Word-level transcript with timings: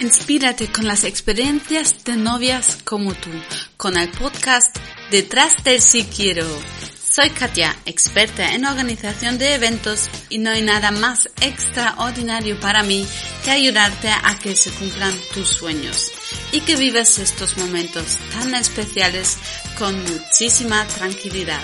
Inspírate 0.00 0.70
con 0.70 0.86
las 0.86 1.04
experiencias 1.04 2.04
de 2.04 2.16
novias 2.16 2.78
como 2.84 3.14
tú, 3.14 3.30
con 3.78 3.96
el 3.96 4.10
podcast 4.10 4.76
Detrás 5.10 5.64
del 5.64 5.80
Sí 5.80 6.04
Quiero. 6.04 6.46
Soy 7.02 7.30
Katia, 7.30 7.74
experta 7.86 8.52
en 8.52 8.66
organización 8.66 9.38
de 9.38 9.54
eventos 9.54 10.10
y 10.28 10.36
no 10.36 10.50
hay 10.50 10.60
nada 10.60 10.90
más 10.90 11.30
extraordinario 11.40 12.60
para 12.60 12.82
mí 12.82 13.06
que 13.42 13.52
ayudarte 13.52 14.08
a 14.10 14.38
que 14.38 14.54
se 14.54 14.70
cumplan 14.70 15.14
tus 15.32 15.48
sueños 15.48 16.12
y 16.52 16.60
que 16.60 16.76
vivas 16.76 17.18
estos 17.18 17.56
momentos 17.56 18.18
tan 18.32 18.54
especiales 18.54 19.38
con 19.78 19.98
muchísima 20.04 20.84
tranquilidad. 20.88 21.62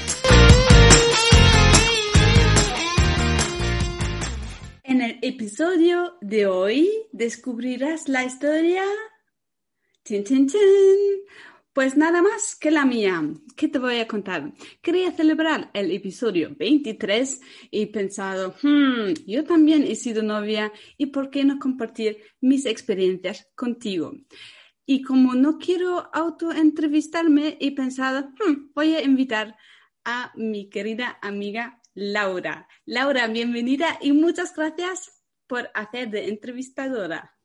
Episodio 5.23 6.19
de 6.21 6.47
hoy 6.47 6.91
descubrirás 7.13 8.09
la 8.09 8.25
historia... 8.25 8.83
¡Tin, 10.03 10.25
tin, 10.25 10.49
tin! 10.49 10.59
Pues 11.73 11.97
nada 11.97 12.21
más 12.23 12.57
que 12.57 12.73
la 12.73 12.85
mía. 12.85 13.23
¿Qué 13.57 13.69
te 13.69 13.79
voy 13.79 14.01
a 14.01 14.09
contar? 14.09 14.53
Quería 14.83 15.13
celebrar 15.13 15.71
el 15.75 15.93
episodio 15.93 16.57
23 16.59 17.41
y 17.71 17.87
pensado, 17.87 18.57
hmm, 18.63 19.13
yo 19.25 19.45
también 19.45 19.85
he 19.85 19.95
sido 19.95 20.25
novia 20.25 20.73
y 20.99 21.07
por 21.07 21.31
qué 21.31 21.45
no 21.45 21.61
compartir 21.61 22.19
mis 22.41 22.67
experiencias 22.67 23.49
contigo. 23.55 24.13
Y 24.85 25.03
como 25.03 25.37
no 25.37 25.59
quiero 25.59 26.11
autoentrevistarme, 26.13 27.59
he 27.61 27.73
pensado, 27.77 28.29
hmm, 28.45 28.73
voy 28.75 28.97
a 28.97 29.03
invitar 29.03 29.57
a 30.05 30.33
mi 30.35 30.69
querida 30.69 31.17
amiga 31.23 31.81
Laura. 31.95 32.67
Laura, 32.87 33.29
bienvenida 33.29 33.99
y 34.01 34.13
muchas 34.13 34.55
gracias 34.57 35.12
por 35.53 35.71
hacer 35.75 36.09
de 36.09 36.31
entrevistadora. 36.31 37.37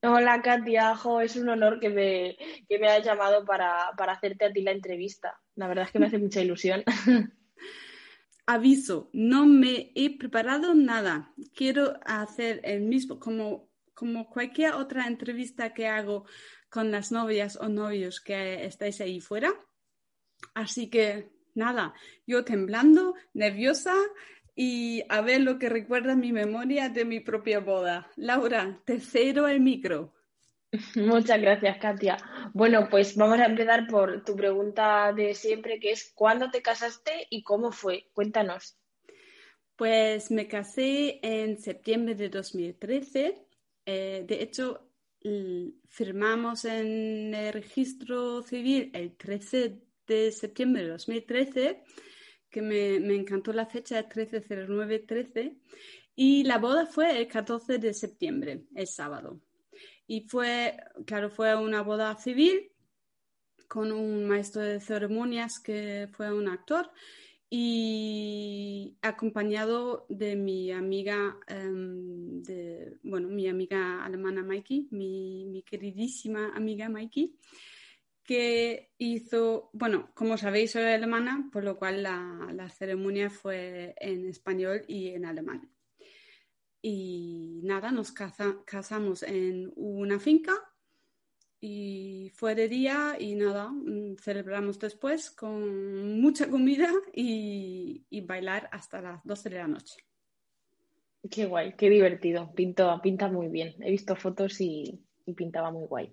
Hola 0.00 0.40
Katia, 0.42 0.96
es 1.24 1.34
un 1.34 1.48
honor 1.48 1.80
que 1.80 1.88
me, 1.88 2.36
que 2.68 2.78
me 2.78 2.86
hayas 2.86 3.04
llamado 3.04 3.44
para, 3.44 3.88
hacerte 3.88 4.44
a 4.44 4.52
ti 4.52 4.62
la 4.62 4.70
entrevista. 4.70 5.40
La 5.56 5.66
verdad 5.66 5.86
es 5.86 5.90
que 5.90 5.98
me 5.98 6.06
hace 6.06 6.18
mucha 6.18 6.40
ilusión. 6.40 6.84
Aviso, 8.46 9.10
no 9.12 9.44
me 9.44 9.90
he 9.96 10.16
preparado 10.16 10.72
nada. 10.72 11.32
Quiero 11.52 11.98
hacer 12.04 12.60
el 12.62 12.82
mismo, 12.82 13.18
como, 13.18 13.68
como 13.92 14.30
cualquier 14.30 14.74
otra 14.74 15.08
entrevista 15.08 15.74
que 15.74 15.88
hago 15.88 16.26
con 16.70 16.92
las 16.92 17.10
novias 17.10 17.56
o 17.56 17.68
novios 17.68 18.20
que 18.20 18.66
estáis 18.66 19.00
ahí 19.00 19.18
fuera. 19.20 19.52
Así 20.54 20.88
que 20.88 21.32
nada, 21.56 21.92
yo 22.24 22.44
temblando, 22.44 23.16
nerviosa 23.34 23.96
y 24.54 25.02
a 25.08 25.20
ver 25.20 25.40
lo 25.40 25.58
que 25.58 25.68
recuerda 25.68 26.14
mi 26.14 26.32
memoria 26.32 26.88
de 26.88 27.04
mi 27.04 27.20
propia 27.20 27.60
boda. 27.60 28.10
Laura, 28.16 28.80
te 28.84 29.00
cedo 29.00 29.48
el 29.48 29.60
micro. 29.60 30.12
Muchas 30.96 31.40
gracias, 31.40 31.78
Katia. 31.78 32.16
Bueno, 32.54 32.88
pues 32.90 33.16
vamos 33.16 33.38
a 33.38 33.46
empezar 33.46 33.86
por 33.86 34.24
tu 34.24 34.34
pregunta 34.36 35.12
de 35.12 35.34
siempre, 35.34 35.78
que 35.78 35.92
es 35.92 36.12
¿cuándo 36.14 36.50
te 36.50 36.62
casaste 36.62 37.26
y 37.30 37.42
cómo 37.42 37.72
fue? 37.72 38.08
Cuéntanos. 38.12 38.78
Pues 39.76 40.30
me 40.30 40.48
casé 40.48 41.20
en 41.22 41.58
septiembre 41.58 42.14
de 42.14 42.28
2013. 42.28 43.46
Eh, 43.84 44.24
de 44.26 44.42
hecho, 44.42 44.88
firmamos 45.88 46.64
en 46.64 47.34
el 47.34 47.52
registro 47.52 48.42
civil 48.42 48.90
el 48.94 49.16
13 49.16 49.80
de 50.06 50.32
septiembre 50.32 50.82
de 50.82 50.88
2013, 50.90 51.84
que 52.52 52.62
me, 52.62 52.96
encantó 53.16 53.52
la 53.52 53.66
fecha, 53.66 53.98
es 53.98 54.06
130913, 54.06 55.56
y 56.14 56.44
la 56.44 56.58
boda 56.58 56.86
fue 56.86 57.18
el 57.18 57.26
14 57.26 57.78
de 57.78 57.94
septiembre, 57.94 58.66
el 58.74 58.86
sábado. 58.86 59.40
Y 60.06 60.28
fue, 60.28 60.76
claro, 61.06 61.30
fue 61.30 61.56
una 61.56 61.82
boda 61.82 62.14
civil 62.16 62.70
con 63.66 63.90
un 63.90 64.26
maestro 64.28 64.60
de 64.60 64.80
ceremonias 64.80 65.58
que 65.58 66.08
fue 66.12 66.30
un 66.30 66.46
actor 66.48 66.90
y 67.48 68.98
acompañado 69.00 70.04
de 70.10 70.36
mi 70.36 70.72
amiga, 70.72 71.38
em, 71.48 72.42
bueno, 73.02 73.28
mi 73.28 73.48
amiga 73.48 74.04
alemana 74.04 74.42
Mikey, 74.42 74.88
mi, 74.90 75.46
mi 75.46 75.62
queridísima 75.62 76.52
amiga 76.54 76.90
Mikey, 76.90 77.34
que 78.24 78.92
hizo, 78.98 79.70
bueno, 79.72 80.10
como 80.14 80.36
sabéis, 80.36 80.72
soy 80.72 80.84
alemana, 80.84 81.48
por 81.52 81.64
lo 81.64 81.78
cual 81.78 82.02
la, 82.02 82.68
ceremonia 82.70 83.30
fue 83.30 83.94
en 83.98 84.28
español 84.28 84.82
y 84.86 85.08
en 85.08 85.24
alemán. 85.24 85.70
Y 86.80 87.60
nada, 87.62 87.90
nos 87.92 88.12
casamos 88.12 89.22
en 89.22 89.72
una 89.76 90.18
finca 90.18 90.52
y 91.64 92.32
fue 92.34 92.56
de 92.56 92.68
día 92.68 93.16
y 93.20 93.36
nada, 93.36 93.70
mm, 93.70 94.16
celebramos 94.16 94.80
después 94.80 95.30
con 95.30 96.20
mucha 96.20 96.50
comida 96.50 96.90
y, 97.14 98.04
bailar 98.22 98.68
hasta 98.72 99.00
las 99.00 99.24
12 99.24 99.48
de 99.50 99.58
la 99.58 99.68
noche. 99.68 99.96
Qué 101.30 101.46
guay, 101.46 101.74
qué 101.76 101.88
divertido, 101.88 102.52
Pinto, 102.52 103.00
pinta 103.00 103.28
muy 103.28 103.48
bien. 103.48 103.74
He 103.80 103.90
visto 103.92 104.16
fotos 104.16 104.60
y, 104.60 105.04
y 105.26 105.34
pintaba 105.34 105.70
muy 105.70 105.86
guay. 105.86 106.12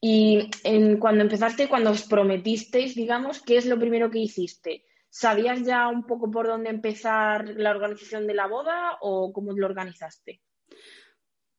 Y 0.00 0.50
en, 0.64 0.98
cuando 0.98 1.22
empezaste, 1.22 1.68
cuando 1.68 1.90
os 1.90 2.02
prometisteis, 2.04 2.94
digamos, 2.94 3.42
¿qué 3.42 3.56
es 3.56 3.66
lo 3.66 3.78
primero 3.78 4.10
que 4.10 4.18
hiciste? 4.18 4.84
¿Sabías 5.10 5.64
ya 5.64 5.88
un 5.88 6.06
poco 6.06 6.30
por 6.30 6.46
dónde 6.46 6.70
empezar 6.70 7.48
la 7.56 7.70
organización 7.70 8.26
de 8.26 8.34
la 8.34 8.46
boda 8.46 8.98
o 9.00 9.32
cómo 9.32 9.52
lo 9.52 9.66
organizaste? 9.66 10.42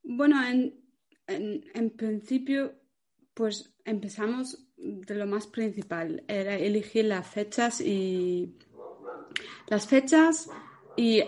Bueno, 0.03 0.43
en, 0.47 0.79
en, 1.27 1.89
principio, 1.91 2.73
pues 3.33 3.73
empezamos 3.85 4.67
de 4.77 5.15
lo 5.15 5.25
más 5.25 5.47
principal, 5.47 6.23
era 6.27 6.55
elegir 6.55 7.05
las 7.05 7.27
fechas 7.27 7.81
y 7.81 8.57
las 9.67 9.87
fechas 9.87 10.49
y 10.95 11.23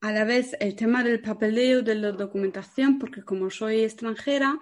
a 0.00 0.12
la 0.12 0.24
vez 0.24 0.56
el 0.60 0.76
tema 0.76 1.02
del 1.02 1.20
papeleo, 1.20 1.82
de 1.82 1.94
la 1.94 2.12
documentación, 2.12 2.98
porque 2.98 3.22
como 3.22 3.50
soy 3.50 3.80
extranjera, 3.82 4.58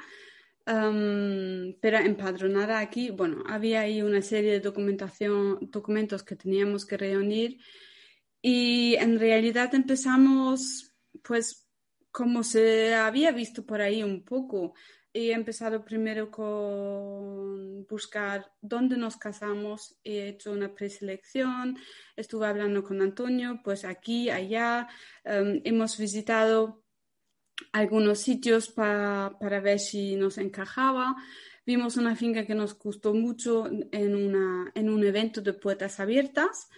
pero 0.65 1.99
empadronada 1.99 2.81
aquí, 2.81 3.11
bueno, 3.11 3.45
había 3.47 3.81
ahí 3.83 4.03
una 4.03 4.23
serie 4.23 4.53
de 4.53 4.61
documentación, 4.61 5.59
documentos 5.71 6.25
que 6.25 6.35
teníamos 6.35 6.85
que 6.85 6.97
reunir 6.97 7.59
y 8.43 8.97
en 8.97 9.19
realidad 9.19 9.75
empezamos, 9.75 10.93
pues, 11.23 11.69
como 12.11 12.43
se 12.43 12.95
había 12.95 13.31
visto 13.31 13.65
por 13.65 13.81
ahí 13.81 14.03
un 14.03 14.25
poco, 14.25 14.75
he 15.17 15.33
empezado 15.33 15.85
primero 15.85 16.31
con 16.31 17.87
buscar 17.87 18.53
dónde 18.61 18.97
nos 18.97 19.17
casamos, 19.17 19.97
he 20.05 20.29
hecho 20.29 20.53
una 20.53 20.75
preselección, 20.75 21.79
estuve 22.17 22.47
hablando 22.47 22.83
con 22.85 23.01
Antonio, 23.01 23.61
pues 23.65 23.85
aquí, 23.85 24.29
allá, 24.31 24.89
em, 25.25 25.63
hemos 25.65 25.97
visitado 25.99 26.83
algunos 27.73 28.19
sitios 28.19 28.69
para 28.69 29.61
ver 29.63 29.79
si 29.79 30.17
nos 30.17 30.37
encajaba. 30.39 31.17
Vimos 31.65 31.97
una 31.97 32.15
finca 32.15 32.47
que 32.47 32.55
nos 32.55 32.79
gustó 32.79 33.15
mucho 33.15 33.67
en, 33.67 34.15
una, 34.15 34.71
en 34.75 34.91
un 34.91 35.05
evento 35.05 35.41
de 35.41 35.55
puertas 35.55 35.99
abiertas 35.99 36.69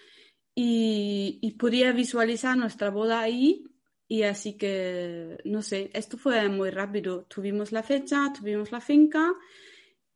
y, 0.54 1.38
y 1.42 1.52
podía 1.52 1.92
visualizar 1.92 2.56
nuestra 2.56 2.90
boda 2.90 3.20
ahí 3.20 3.64
y 4.08 4.22
así 4.22 4.54
que, 4.54 5.38
no 5.44 5.60
sé, 5.60 5.90
esto 5.92 6.16
fue 6.16 6.48
muy 6.48 6.70
rápido. 6.70 7.24
Tuvimos 7.24 7.72
la 7.72 7.82
fecha, 7.82 8.32
tuvimos 8.36 8.72
la 8.72 8.80
finca 8.80 9.34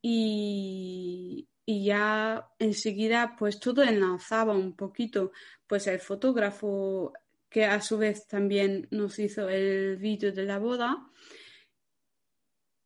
y, 0.00 1.46
ya 1.66 2.48
enseguida 2.58 3.34
pues 3.38 3.58
todo 3.60 3.82
enlazaba 3.82 4.54
un 4.54 4.74
poquito. 4.76 5.32
Pues 5.66 5.86
el 5.86 6.00
fotógrafo 6.00 7.12
que 7.50 7.66
a 7.66 7.82
su 7.82 7.98
vez 7.98 8.26
también 8.26 8.88
nos 8.90 9.18
hizo 9.18 9.48
el 9.50 9.98
vídeo 9.98 10.32
de 10.32 10.44
la 10.44 10.58
boda. 10.58 11.06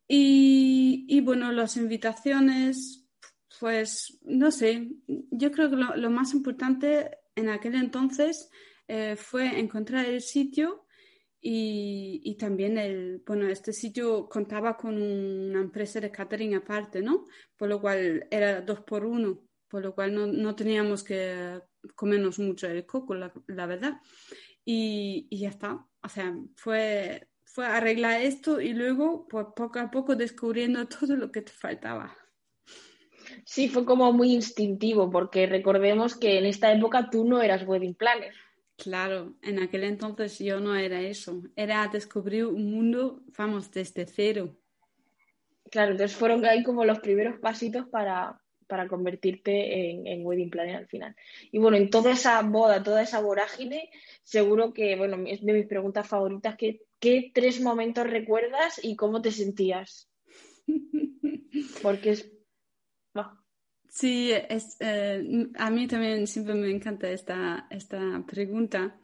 Y, 0.08 1.20
bueno, 1.20 1.52
las 1.52 1.76
invitaciones, 1.76 3.06
pues 3.60 4.18
no 4.22 4.50
sé, 4.50 4.88
yo 5.06 5.52
creo 5.52 5.70
que 5.70 5.76
lo, 5.76 6.10
más 6.10 6.32
importante 6.34 7.10
en 7.36 7.48
aquel 7.48 7.74
entonces 7.76 8.50
eh, 8.88 9.16
fue 9.16 9.58
encontrar 9.58 10.06
el 10.06 10.20
sitio 10.20 10.85
y, 11.48 12.34
también 12.34 12.76
el, 12.76 13.22
bueno, 13.24 13.46
este 13.46 13.72
sitio 13.72 14.28
contaba 14.28 14.76
con 14.76 15.00
una 15.00 15.60
empresa 15.60 16.00
de 16.00 16.10
catering 16.10 16.56
aparte, 16.56 17.02
¿no? 17.02 17.24
Por 17.56 17.68
lo 17.68 17.80
cual 17.80 18.26
era 18.32 18.62
dos 18.62 18.80
por 18.80 19.04
uno, 19.04 19.44
por 19.68 19.80
lo 19.80 19.94
cual 19.94 20.12
no, 20.12 20.26
no 20.26 20.56
teníamos 20.56 21.04
que 21.04 21.60
comernos 21.94 22.40
mucho 22.40 22.66
el 22.66 22.84
coco, 22.84 23.14
la, 23.14 23.32
la 23.46 23.66
verdad. 23.66 24.00
Y, 24.64 25.28
ya 25.30 25.50
está. 25.50 25.86
O 26.02 26.08
sea, 26.08 26.34
fue, 26.56 27.28
fue 27.44 27.64
arreglar 27.64 28.22
esto 28.22 28.60
y 28.60 28.72
luego, 28.74 29.28
pues, 29.28 29.46
poco 29.54 29.78
a 29.78 29.88
poco, 29.88 30.16
descubriendo 30.16 30.88
todo 30.88 31.14
lo 31.14 31.30
que 31.30 31.42
te 31.42 31.52
faltaba. 31.52 32.12
Sí, 33.44 33.68
fue 33.68 33.84
como 33.84 34.12
muy 34.12 34.32
instintivo, 34.32 35.10
porque 35.10 35.46
recordemos 35.46 36.16
que 36.16 36.38
en 36.38 36.46
esta 36.46 36.72
época 36.72 37.08
tú 37.08 37.24
no 37.24 37.40
eras 37.40 37.64
wedding 37.64 37.94
planner. 37.94 38.34
Claro, 38.76 39.34
en 39.42 39.58
aquel 39.58 39.84
entonces 39.84 40.38
yo 40.38 40.60
no 40.60 40.76
era 40.76 41.00
eso, 41.00 41.42
era 41.56 41.88
descubrir 41.88 42.44
un 42.46 42.70
mundo, 42.70 43.22
vamos, 43.36 43.70
desde 43.70 44.06
cero. 44.06 44.54
Claro, 45.70 45.92
entonces 45.92 46.16
fueron 46.16 46.44
ahí 46.44 46.62
como 46.62 46.84
los 46.84 47.00
primeros 47.00 47.40
pasitos 47.40 47.88
para, 47.88 48.40
para 48.66 48.86
convertirte 48.86 49.90
en, 49.90 50.24
wedding 50.24 50.50
planner 50.50 50.76
al 50.76 50.86
final. 50.86 51.16
Y 51.50 51.58
bueno, 51.58 51.76
en 51.76 51.90
toda 51.90 52.12
esa 52.12 52.40
boda, 52.42 52.82
toda 52.82 53.02
esa 53.02 53.20
vorágine, 53.20 53.90
seguro 54.22 54.72
que, 54.72 54.94
bueno, 54.96 55.16
es 55.26 55.44
de 55.44 55.52
mis 55.52 55.66
preguntas 55.66 56.06
favoritas, 56.06 56.56
¿qué, 56.56 56.82
qué 57.00 57.30
tres 57.32 57.60
momentos 57.60 58.08
recuerdas 58.08 58.78
y 58.82 58.94
cómo 58.94 59.22
te 59.22 59.32
sentías? 59.32 60.08
Porque 61.82 62.10
es... 62.10 62.30
Sí, 63.88 64.32
es, 64.32 64.76
eh, 64.80 65.48
a 65.56 65.70
mí 65.70 65.86
también 65.86 66.26
siempre 66.26 66.54
me 66.54 66.70
encanta 66.70 67.10
esta, 67.10 67.66
esta 67.70 68.24
pregunta 68.26 68.98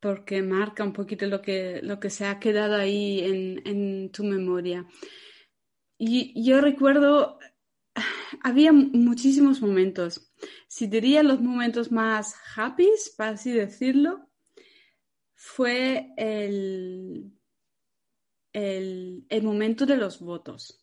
porque 0.00 0.42
marca 0.42 0.84
un 0.84 0.92
poquito 0.92 1.26
lo 1.26 1.42
que, 1.42 1.80
lo 1.82 1.98
que 1.98 2.10
se 2.10 2.26
ha 2.26 2.38
quedado 2.38 2.76
ahí 2.76 3.20
en, 3.20 3.62
en 3.66 4.12
tu 4.12 4.24
memoria. 4.24 4.86
Y 5.98 6.44
yo 6.44 6.60
recuerdo 6.60 7.38
había 8.42 8.72
muchísimos 8.72 9.60
momentos. 9.60 10.32
Si 10.68 10.86
diría 10.86 11.22
los 11.22 11.40
momentos 11.40 11.92
más 11.92 12.34
happy, 12.56 12.88
para 13.16 13.32
así 13.32 13.52
decirlo, 13.52 14.28
fue 15.34 16.12
el, 16.16 17.32
el, 18.52 19.42
momento 19.42 19.86
de 19.86 19.96
los 19.96 20.20
votos. 20.20 20.81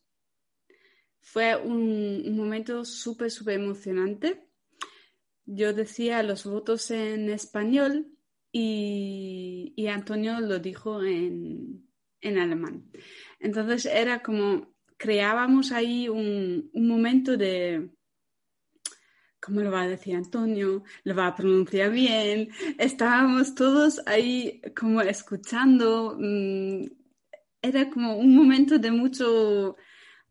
Fue 1.22 1.56
un, 1.56 2.36
momento 2.36 2.86
súper, 2.86 3.32
súper 3.32 3.60
emocionante. 3.60 4.48
Yo 5.46 5.74
decía 5.74 6.24
los 6.24 6.46
votos 6.46 6.92
en 6.92 7.30
español 7.30 8.08
y, 8.52 9.88
Antonio 9.88 10.40
lo 10.40 10.60
dijo 10.60 11.04
en, 11.04 11.90
en 12.22 12.38
alemán. 12.38 12.92
Entonces 13.40 13.86
era 13.86 14.22
como 14.22 14.76
creábamos 15.00 15.72
ahí 15.72 16.10
un, 16.10 16.70
momento 16.74 17.38
de, 17.38 17.90
¿cómo 19.40 19.62
lo 19.62 19.72
va 19.72 19.84
a 19.84 19.88
decir 19.88 20.16
Antonio? 20.16 20.84
¿Lo 21.06 21.16
va 21.16 21.28
a 21.28 21.36
pronunciar 21.36 21.90
bien? 21.90 22.50
Estábamos 22.78 23.56
todos 23.56 24.02
ahí 24.06 24.62
como 24.78 25.02
escuchando. 25.02 26.18
Mm, 26.20 26.86
era 27.62 27.90
como 27.90 28.18
un 28.18 28.36
momento 28.36 28.78
de 28.78 28.92
mucho, 28.92 29.78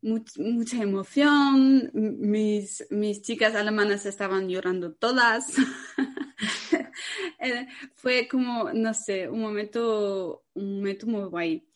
mucha 0.01 0.81
emoción. 0.81 1.91
Mis, 1.93 2.85
mis 2.89 3.21
chicas 3.21 3.55
alemanas 3.55 4.05
estaban 4.05 4.49
llorando 4.49 4.93
todas. 4.93 5.53
Fue 7.95 8.27
como, 8.27 8.71
no 8.73 8.93
sé, 8.93 9.29
un 9.29 9.41
momento, 9.41 10.45
un 10.53 10.77
momento 10.77 11.07
muy 11.07 11.23
guay. 11.23 11.67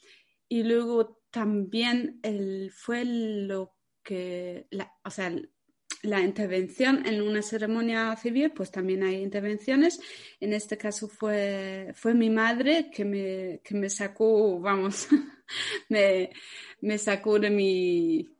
Y 0.49 0.63
luego 0.63 1.21
también 1.31 2.19
fue 2.71 3.05
lo 3.05 3.75
que, 4.03 4.67
la, 4.69 4.93
o 5.03 5.09
sea, 5.09 5.33
la 6.03 6.19
intervención 6.19 7.05
en 7.05 7.21
una 7.21 7.41
ceremonia 7.41 8.15
civil, 8.17 8.51
pues 8.51 8.69
también 8.69 9.03
hay 9.03 9.23
intervenciones. 9.23 9.99
En 10.39 10.53
este 10.53 10.77
caso 10.77 11.07
fue, 11.07 11.93
fue 11.95 12.13
mi 12.13 12.29
madre 12.29 12.91
que 12.91 13.05
me, 13.05 13.61
que 13.63 13.73
me 13.73 13.89
sacó, 13.89 14.59
vamos, 14.59 15.07
me, 15.89 16.31
me 16.81 16.97
sacó 16.97 17.39
de 17.39 17.49
mi, 17.49 18.33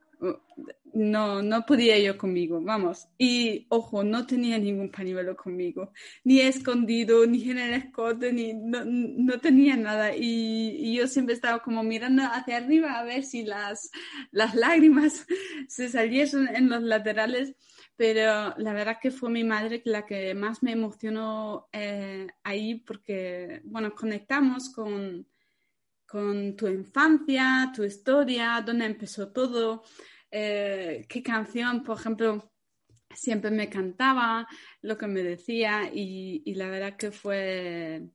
no, 0.94 1.42
no 1.42 1.65
podía 1.65 1.98
yo 2.00 2.18
conmigo, 2.18 2.62
vamos. 2.62 3.07
Y 3.18 3.65
ojo, 3.69 4.04
no 4.04 4.25
tenía 4.27 4.57
ningún 4.57 4.89
pañuelo 4.92 5.36
conmigo, 5.36 5.92
ni 6.24 6.39
escondido, 6.39 7.25
ni 7.25 7.50
en 7.50 7.57
el 7.57 7.74
escote, 7.74 8.31
ni 8.31 8.54
no, 8.54 9.39
tenía 9.39 9.75
nada. 9.75 10.15
Y, 10.15 10.95
yo 10.95 11.07
siempre 11.07 11.33
estaba 11.33 11.60
como 11.63 11.83
mirando 11.83 12.24
hacia 12.24 12.57
arriba 12.57 13.00
a 13.00 13.04
ver 13.04 13.24
si 13.24 13.44
las, 13.44 13.89
las 14.31 14.56
lágrimas 14.56 15.25
se 15.68 15.89
saliesen 15.89 16.48
en 16.56 16.69
los 16.69 16.83
laterales. 16.83 17.56
Pero 17.95 18.56
la 18.57 18.74
verdad 18.74 18.98
que 19.01 19.12
fue 19.12 19.30
mi 19.30 19.44
madre 19.44 19.81
la 19.86 20.06
que 20.06 20.33
más 20.33 20.63
me 20.63 20.71
emocionó 20.71 21.68
eh, 21.71 22.27
ahí 22.44 22.75
porque, 22.80 23.62
bueno, 23.66 23.94
conectamos 23.94 24.71
con, 24.74 25.27
con 26.13 26.56
tu 26.56 26.68
infancia, 26.68 27.71
tu 27.75 27.83
historia, 27.83 28.63
dónde 28.63 28.86
empezó 28.86 29.30
todo. 29.30 29.81
Eh, 30.30 31.07
qué 31.10 31.24
canción, 31.24 31.81
por 31.81 31.98
ejemplo, 31.98 32.51
siempre 33.15 33.50
me 33.50 33.68
cantaba, 33.68 34.48
lo 34.83 34.95
que 34.95 35.07
me 35.07 35.24
decía 35.24 35.89
y, 35.92 36.54
la 36.54 36.69
verdad 36.69 36.98
que 36.98 37.10
fue, 37.10 38.12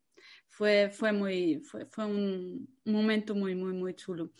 fue, 0.46 0.90
fue, 0.90 1.10
muy, 1.10 1.60
fue, 1.64 1.86
fue 1.86 2.06
un 2.06 2.68
momento 2.84 3.34
muy, 3.34 3.56
muy, 3.56 3.72
muy 3.72 3.94
chulo. 3.94 4.30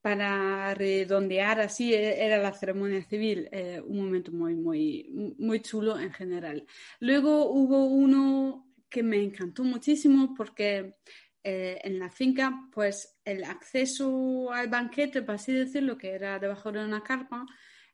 Para 0.00 0.74
redondear 0.74 1.60
así, 1.60 1.92
e, 1.92 2.24
era 2.24 2.38
la 2.38 2.54
ceremonia 2.54 3.02
civil, 3.04 3.50
eh, 3.52 3.82
un 3.84 3.98
momento 3.98 4.32
muy, 4.32 4.54
muy, 4.54 5.34
muy 5.38 5.60
chulo 5.60 5.98
en 6.00 6.10
general. 6.10 6.64
Luego 7.00 7.50
hubo 7.50 7.84
uno 7.84 8.66
que 8.88 9.02
me 9.02 9.22
encantó 9.22 9.62
muchísimo 9.62 10.34
porque 10.34 10.94
eh, 11.46 11.78
en 11.84 11.98
la 11.98 12.08
finca, 12.08 12.68
pues 12.72 13.18
el 13.22 13.44
acceso 13.44 14.50
al 14.50 14.68
banquete, 14.68 15.20
por 15.20 15.34
así 15.34 15.52
decirlo, 15.52 15.98
que 15.98 16.12
era 16.12 16.38
debajo 16.38 16.72
de 16.72 16.82
una 16.82 17.02
carpa, 17.02 17.44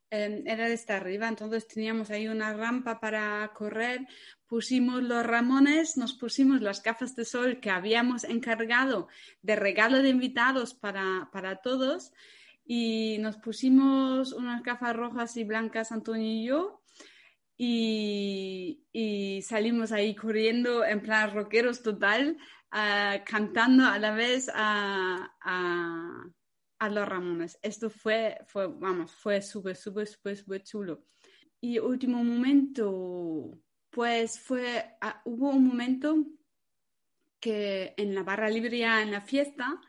em, 0.08 0.47
era 0.47 0.69
desde 0.69 0.94
arriba. 0.94 1.26
Entonces 1.26 1.67
teníamos 1.67 2.11
ahí 2.11 2.29
una 2.29 2.52
rampa 2.52 3.00
para 3.00 3.50
correr, 3.52 4.06
pusimos 4.47 5.02
los 5.02 5.26
ramones, 5.26 5.97
nos 5.97 6.12
pusimos 6.12 6.61
las 6.61 6.81
gafas 6.81 7.17
de 7.17 7.25
sol 7.25 7.58
que 7.58 7.70
habíamos 7.70 8.23
encargado 8.23 9.08
de 9.43 9.56
regalo 9.56 10.00
de 10.00 10.11
invitados 10.11 10.75
para, 10.75 11.29
para 11.32 11.56
todos 11.56 12.12
y 12.64 13.19
nos 13.19 13.37
pusimos 13.38 14.32
unas 14.32 14.62
gafas 14.62 14.94
rojas 14.94 15.37
y 15.37 15.43
blancas, 15.43 15.91
Antonio 15.91 16.31
y 16.31 16.46
yo. 16.46 16.82
Y, 17.56 18.85
y 18.93 19.43
salimos 19.43 19.91
ahí 19.91 20.14
corriendo 20.14 20.85
en 20.85 21.03
plan 21.03 21.35
rockeros 21.35 21.82
total 21.82 22.38
cantando 22.70 23.84
a 23.84 23.99
la 23.99 24.12
vez 24.12 24.50
a, 24.55 25.34
a, 25.40 26.88
los 26.88 27.08
Ramones. 27.08 27.58
Esto 27.62 27.90
fue, 27.90 28.38
fue 28.46 28.67
vamos, 28.69 29.12
fue 29.12 29.43
súper, 29.43 29.76
súper, 29.76 30.06
súper, 30.06 30.37
súper 30.37 30.62
chulo. 30.62 31.05
Y 31.61 31.78
último 31.78 32.25
momento, 32.25 33.58
pues 33.90 34.40
fue, 34.40 34.96
ah, 35.00 35.20
hubo 35.25 35.50
un 35.50 35.67
momento 35.67 36.25
que 37.39 37.94
en 37.96 38.15
la 38.15 38.22
barra 38.22 38.48
libre, 38.48 38.82
en 38.82 39.10
la 39.10 39.20
fiesta, 39.20 39.81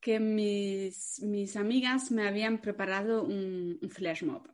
que 0.00 0.20
mis, 0.20 1.20
mis 1.22 1.56
amigas 1.56 2.10
me 2.10 2.28
habían 2.28 2.60
preparado 2.60 3.24
un, 3.24 3.78
un 3.80 3.90
flash 3.90 4.22
mob. 4.22 4.53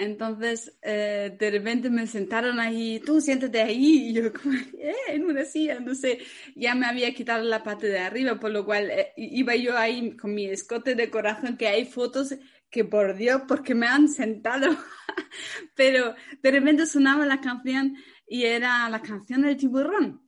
Entonces, 0.00 0.78
eh, 0.80 1.36
de 1.38 1.50
repente 1.50 1.90
me 1.90 2.06
sentaron 2.06 2.58
ahí, 2.58 3.00
tú 3.00 3.20
siéntate 3.20 3.60
ahí, 3.60 4.08
y 4.08 4.12
yo 4.14 4.32
como, 4.32 4.54
eh, 4.54 4.94
en 5.08 5.26
una 5.26 5.44
silla, 5.44 5.78
sé, 5.94 6.20
ya 6.56 6.74
me 6.74 6.86
había 6.86 7.12
quitado 7.12 7.44
la 7.44 7.62
parte 7.62 7.86
de 7.88 7.98
arriba, 7.98 8.40
por 8.40 8.50
lo 8.50 8.64
cual 8.64 8.90
eh, 8.90 9.12
iba 9.18 9.54
yo 9.56 9.76
ahí 9.76 10.16
con 10.16 10.34
mi 10.34 10.46
escote 10.46 10.94
de 10.94 11.10
corazón, 11.10 11.58
que 11.58 11.68
hay 11.68 11.84
fotos 11.84 12.34
que 12.70 12.82
por 12.86 13.14
Dios, 13.14 13.42
porque 13.46 13.74
me 13.74 13.88
han 13.88 14.08
sentado, 14.08 14.70
pero 15.74 16.14
de 16.42 16.50
repente 16.50 16.86
sonaba 16.86 17.26
la 17.26 17.42
canción 17.42 17.94
y 18.26 18.44
era 18.44 18.88
la 18.88 19.02
canción 19.02 19.42
del 19.42 19.58
tiburón. 19.58 20.26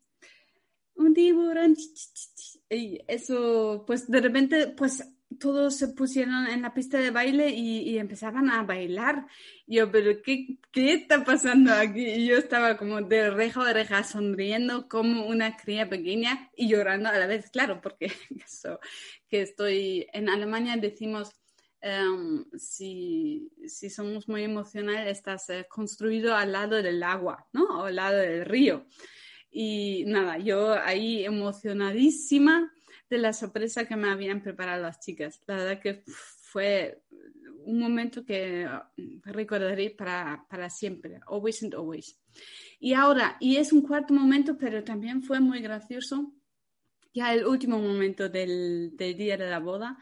Un 0.96 1.14
tiburón, 1.14 1.74
y 2.68 2.98
eso, 3.08 3.84
pues 3.86 4.06
de 4.10 4.20
repente, 4.20 4.68
pues 4.68 5.02
todos 5.38 5.76
se 5.76 5.88
pusieron 5.88 6.46
en 6.46 6.62
la 6.62 6.74
pista 6.74 6.98
de 6.98 7.10
baile 7.10 7.50
y, 7.50 7.98
empezaban 7.98 8.50
a 8.50 8.62
bailar. 8.62 9.26
yo, 9.66 9.90
pero 9.90 10.22
qué, 10.22 10.58
qué, 10.70 10.94
está 10.94 11.24
pasando 11.24 11.72
aquí? 11.72 12.04
Y 12.04 12.26
yo 12.26 12.36
estaba 12.36 12.76
como 12.76 13.00
de 13.02 13.30
reja 13.30 13.60
a 13.60 13.70
oreja 13.70 14.04
sonriendo 14.04 14.88
como 14.88 15.26
una 15.26 15.56
cría 15.56 15.88
pequeña 15.88 16.50
y 16.56 16.68
llorando 16.68 17.08
a 17.08 17.18
la 17.18 17.26
vez, 17.26 17.50
claro, 17.50 17.80
porque 17.80 18.06
eso, 18.44 18.80
que 19.28 19.42
estoy 19.42 20.06
en 20.12 20.28
Alemania 20.28 20.76
decimos, 20.76 21.30
em, 21.80 22.44
si, 22.56 23.50
si, 23.66 23.90
somos 23.90 24.28
muy 24.28 24.42
emocionales, 24.44 25.18
estás 25.18 25.50
eh, 25.50 25.66
construido 25.68 26.34
al 26.36 26.52
lado 26.52 26.82
del 26.82 27.02
agua, 27.02 27.46
¿no? 27.52 27.64
O 27.80 27.84
al 27.84 27.96
lado 27.96 28.18
del 28.18 28.44
río. 28.44 28.86
Y 29.50 30.04
nada, 30.06 30.38
yo 30.38 30.72
ahí 30.72 31.24
emocionadísima 31.24 32.72
de 33.12 33.18
la 33.18 33.34
sorpresa 33.34 33.84
que 33.84 33.94
me 33.94 34.08
habían 34.08 34.42
preparado 34.42 34.80
las 34.80 34.98
chicas. 34.98 35.42
La 35.46 35.56
verdad 35.56 35.80
que 35.80 36.02
fue 36.06 37.02
un 37.66 37.78
momento 37.78 38.24
que 38.24 38.66
recordaré 39.24 39.90
para, 39.90 40.46
para 40.48 40.70
siempre, 40.70 41.20
always 41.26 41.62
and 41.62 41.74
always. 41.74 42.18
Y 42.80 42.94
ahora, 42.94 43.36
y 43.38 43.56
es 43.56 43.70
un 43.70 43.82
cuarto 43.82 44.14
momento, 44.14 44.56
pero 44.56 44.82
también 44.82 45.22
fue 45.22 45.40
muy 45.40 45.60
gracioso, 45.60 46.32
ya 47.12 47.34
el 47.34 47.44
último 47.44 47.78
momento 47.78 48.30
del, 48.30 48.96
del 48.96 49.14
día 49.14 49.36
de 49.36 49.50
la 49.50 49.58
boda, 49.58 49.98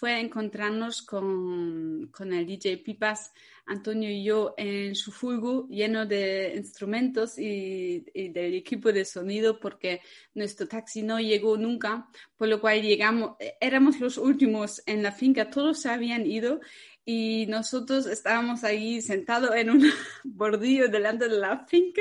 fue 0.00 0.18
encontrarnos 0.18 1.02
con, 1.02 2.08
con, 2.10 2.32
el 2.32 2.46
DJ 2.46 2.78
Pipas, 2.78 3.34
Antonio 3.66 4.08
y 4.08 4.24
yo 4.24 4.54
en 4.56 4.94
su 4.94 5.12
fulgo 5.12 5.68
lleno 5.68 6.06
de 6.06 6.54
instrumentos 6.56 7.38
y, 7.38 8.00
del 8.14 8.54
equipo 8.54 8.92
de 8.94 9.04
sonido 9.04 9.60
porque 9.60 10.00
nuestro 10.32 10.66
taxi 10.66 11.02
no 11.02 11.20
llegó 11.20 11.58
nunca, 11.58 12.08
por 12.38 12.48
lo 12.48 12.62
cual 12.62 12.80
llegamos, 12.80 13.36
éramos 13.60 14.00
los 14.00 14.16
últimos 14.16 14.82
en 14.86 15.02
la 15.02 15.12
finca, 15.12 15.50
todos 15.50 15.82
se 15.82 15.90
habían 15.90 16.26
ido 16.26 16.60
y 17.04 17.44
nosotros 17.48 18.06
estábamos 18.06 18.64
ahí 18.64 19.02
sentados 19.02 19.54
en 19.54 19.68
un 19.68 19.84
bordillo 20.24 20.88
delante 20.88 21.28
de 21.28 21.38
la 21.38 21.66
finca 21.66 22.00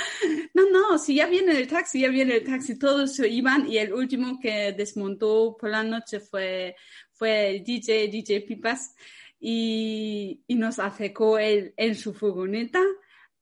no, 0.54 0.70
no, 0.70 0.98
si 0.98 1.16
ya 1.16 1.26
viene 1.26 1.58
el 1.58 1.66
taxi, 1.66 2.00
ya 2.00 2.08
viene 2.08 2.36
el 2.36 2.44
taxi, 2.44 2.78
todos 2.78 3.14
se 3.16 3.28
iban 3.28 3.70
y 3.70 3.78
el 3.78 3.92
último 3.92 4.38
que 4.40 4.72
desmontó 4.72 5.56
por 5.58 5.70
la 5.70 5.82
noche 5.82 6.20
fue, 6.20 6.76
fue 7.12 7.50
el 7.50 7.64
DJ, 7.64 8.08
DJ 8.08 8.42
Pipas, 8.42 8.94
y, 9.40 10.42
y 10.46 10.54
nos 10.56 10.78
acercó 10.78 11.38
él 11.38 11.72
en 11.76 11.94
su 11.94 12.12
furgoneta 12.12 12.82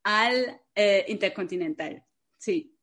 al 0.03 0.61
eh, 0.75 1.05
Intercontinental. 1.09 2.05
Sí. 2.37 2.77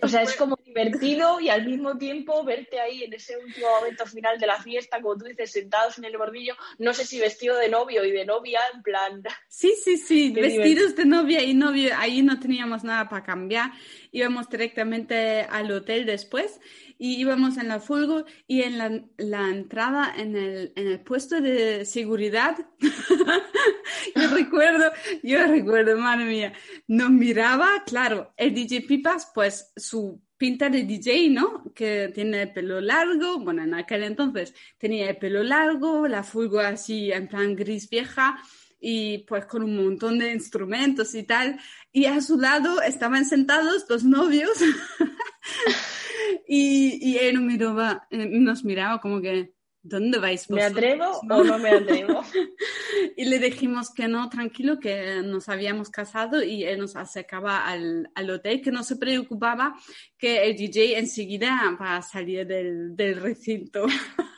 O 0.00 0.08
sea, 0.08 0.22
es 0.22 0.34
como 0.36 0.56
divertido 0.64 1.40
y 1.40 1.48
al 1.48 1.66
mismo 1.66 1.98
tiempo 1.98 2.44
verte 2.44 2.78
ahí 2.78 3.02
en 3.02 3.12
ese 3.14 3.36
último 3.36 3.68
momento 3.68 4.06
final 4.06 4.38
de 4.38 4.46
la 4.46 4.62
fiesta, 4.62 5.00
como 5.00 5.16
tú 5.16 5.24
dices, 5.24 5.50
sentados 5.50 5.98
en 5.98 6.04
el 6.04 6.16
bordillo, 6.16 6.54
no 6.78 6.94
sé 6.94 7.04
si 7.04 7.18
vestido 7.18 7.56
de 7.56 7.68
novio 7.68 8.04
y 8.04 8.12
de 8.12 8.24
novia, 8.24 8.60
en 8.72 8.82
plan. 8.82 9.22
Sí, 9.48 9.74
sí, 9.82 9.96
sí, 9.96 10.30
vestidos 10.34 10.94
de 10.94 11.04
novia 11.04 11.42
y 11.42 11.54
novio, 11.54 11.90
ahí 11.96 12.22
no 12.22 12.38
teníamos 12.38 12.84
nada 12.84 13.08
para 13.08 13.24
cambiar, 13.24 13.72
íbamos 14.12 14.48
directamente 14.48 15.42
al 15.50 15.70
hotel 15.72 16.06
después 16.06 16.60
y 17.02 17.16
íbamos 17.16 17.58
en 17.58 17.66
la 17.66 17.80
fulgo 17.80 18.24
y 18.46 18.62
en 18.62 18.78
la, 18.78 19.48
entrada 19.48 20.14
en 20.16 20.36
el, 20.36 20.72
en 20.76 20.86
el, 20.86 21.00
puesto 21.00 21.40
de 21.40 21.84
seguridad. 21.84 22.56
yo 24.14 24.28
recuerdo, 24.32 24.92
yo 25.24 25.44
recuerdo, 25.48 25.98
madre 25.98 26.26
mía, 26.26 26.52
nos 26.86 27.10
miraba, 27.10 27.82
claro, 27.84 28.32
el 28.36 28.54
DJ 28.54 28.82
Pipas, 28.82 29.32
pues 29.34 29.72
su 29.74 30.22
pinta 30.36 30.70
de 30.70 30.84
DJ, 30.84 31.30
¿no? 31.30 31.64
Que 31.74 32.12
tiene 32.14 32.42
el 32.42 32.52
pelo 32.52 32.80
largo, 32.80 33.40
bueno, 33.40 33.64
en 33.64 33.74
aquel 33.74 34.04
entonces 34.04 34.54
tenía 34.78 35.10
el 35.10 35.16
pelo 35.16 35.42
largo, 35.42 36.06
la 36.06 36.22
fulgo 36.22 36.60
así 36.60 37.10
en 37.10 37.26
plan 37.26 37.56
gris 37.56 37.90
vieja 37.90 38.40
y 38.84 39.18
pues 39.18 39.46
con 39.46 39.62
un 39.62 39.76
montón 39.76 40.18
de 40.18 40.32
instrumentos 40.32 41.14
y 41.14 41.22
tal. 41.22 41.58
Y 41.92 42.06
a 42.06 42.20
su 42.20 42.36
lado 42.36 42.82
estaban 42.82 43.24
sentados 43.24 43.86
dos 43.86 44.02
novios 44.02 44.50
y, 46.48 47.16
él 47.16 47.36
nos 47.36 47.44
miraba, 47.44 48.08
eh, 48.10 48.26
nos 48.26 48.64
miraba 48.64 49.00
como 49.00 49.20
que, 49.20 49.54
¿dónde 49.84 50.18
vais 50.18 50.50
¿Me 50.50 50.64
atrevo 50.64 51.20
o 51.30 51.44
no 51.44 51.58
me 51.60 51.70
atrevo? 51.70 52.24
y 53.16 53.24
le 53.24 53.38
dijimos 53.38 53.94
que 53.94 54.08
no, 54.08 54.28
tranquilo, 54.28 54.80
que 54.80 55.22
nos 55.22 55.48
habíamos 55.48 55.88
casado 55.88 56.42
y 56.42 56.64
él 56.64 56.80
nos 56.80 56.96
acercaba 56.96 57.64
al, 57.64 58.10
al 58.16 58.30
hotel, 58.30 58.62
que 58.62 58.72
no 58.72 58.82
se 58.82 58.96
preocupaba 58.96 59.76
que 60.18 60.44
el 60.44 60.56
DJ 60.56 60.98
enseguida 60.98 61.76
va 61.80 61.98
a 61.98 62.02
salir 62.02 62.48
del, 62.48 62.96
del 62.96 63.20
recinto. 63.20 63.86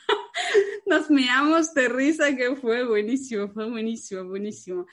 nos 0.86 1.10
meamos 1.10 1.74
de 1.74 1.88
risa 1.88 2.34
que 2.36 2.56
fue 2.56 2.86
buenísimo, 2.86 3.48
fue 3.48 3.68
buenísimo, 3.68 4.24
buenísimo 4.24 4.86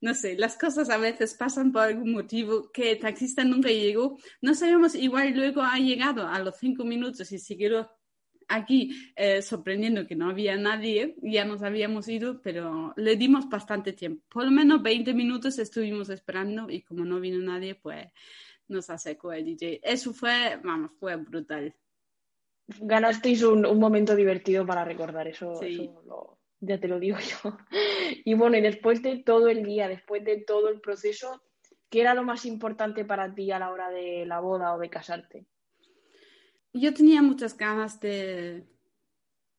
no 0.00 0.14
sé, 0.14 0.36
las 0.36 0.56
cosas 0.56 0.88
a 0.90 0.96
veces 0.96 1.34
pasan 1.34 1.72
por 1.72 1.82
algún 1.82 2.12
motivo 2.12 2.70
que 2.72 2.92
el 2.92 2.98
taxista 2.98 3.44
nunca 3.44 3.68
llegó. 3.68 4.18
No 4.40 4.54
sabemos, 4.54 4.94
igual 4.94 5.34
luego 5.34 5.62
ha 5.62 5.78
llegado 5.78 6.26
a 6.26 6.38
los 6.38 6.56
cinco 6.56 6.84
minutos 6.84 7.30
y 7.32 7.38
siguió 7.38 7.90
aquí 8.48 9.12
eh, 9.14 9.42
sorprendiendo 9.42 10.06
que 10.06 10.16
no 10.16 10.30
había 10.30 10.56
nadie, 10.56 11.16
ya 11.22 11.44
nos 11.44 11.62
habíamos 11.62 12.08
ido, 12.08 12.40
pero 12.42 12.94
le 12.96 13.16
dimos 13.16 13.48
bastante 13.48 13.92
tiempo. 13.92 14.24
Por 14.28 14.44
lo 14.44 14.50
menos 14.50 14.82
20 14.82 15.12
minutos 15.14 15.58
estuvimos 15.58 16.08
esperando 16.08 16.70
y 16.70 16.82
como 16.82 17.04
no 17.04 17.20
vino 17.20 17.38
nadie, 17.38 17.74
pues 17.74 18.08
nos 18.68 18.88
acercó 18.90 19.32
el 19.32 19.44
DJ. 19.44 19.80
Eso 19.82 20.14
fue, 20.14 20.58
vamos, 20.64 20.92
fue 20.98 21.16
brutal. 21.16 21.74
Ganasteis 22.80 23.42
un, 23.42 23.62
momento 23.78 24.14
divertido 24.14 24.66
para 24.66 24.84
recordar 24.84 25.26
eso, 25.28 25.60
eso 25.62 26.02
lo, 26.06 26.38
ya 26.60 26.78
te 26.78 26.88
lo 26.88 26.98
digo 26.98 27.18
yo. 27.42 27.56
Y 28.24 28.34
bueno, 28.34 28.56
y 28.56 28.60
después 28.60 29.02
de 29.02 29.18
todo 29.18 29.48
el 29.48 29.64
día, 29.64 29.88
después 29.88 30.24
de 30.24 30.38
todo 30.38 30.68
el 30.68 30.80
proceso, 30.80 31.42
¿qué 31.88 32.02
era 32.02 32.14
lo 32.14 32.22
más 32.22 32.44
importante 32.44 33.04
para 33.04 33.34
ti 33.34 33.50
a 33.50 33.58
la 33.58 33.70
hora 33.70 33.90
de 33.90 34.24
la 34.26 34.40
boda 34.40 34.74
o 34.74 34.78
de 34.78 34.90
casarte? 34.90 35.46
Yo 36.72 36.94
tenía 36.94 37.20
muchas 37.20 37.56
ganas 37.56 37.98
de, 37.98 38.64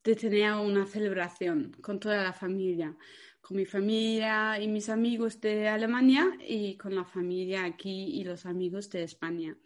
de 0.03 0.15
tener 0.15 0.53
una 0.53 0.85
celebración 0.85 1.75
con 1.81 1.99
toda 1.99 2.23
la 2.23 2.33
familia, 2.33 2.95
con 3.41 3.57
mi 3.57 3.65
familia 3.65 4.59
y 4.59 4.67
mis 4.67 4.87
amigos 4.87 5.41
de 5.41 5.67
Alemania 5.67 6.31
y 6.47 6.77
con 6.77 6.95
la 6.95 7.03
familia 7.03 7.65
aquí 7.65 8.19
y 8.19 8.23
los 8.23 8.45
amigos 8.45 8.89
de 8.89 9.03
España. 9.03 9.57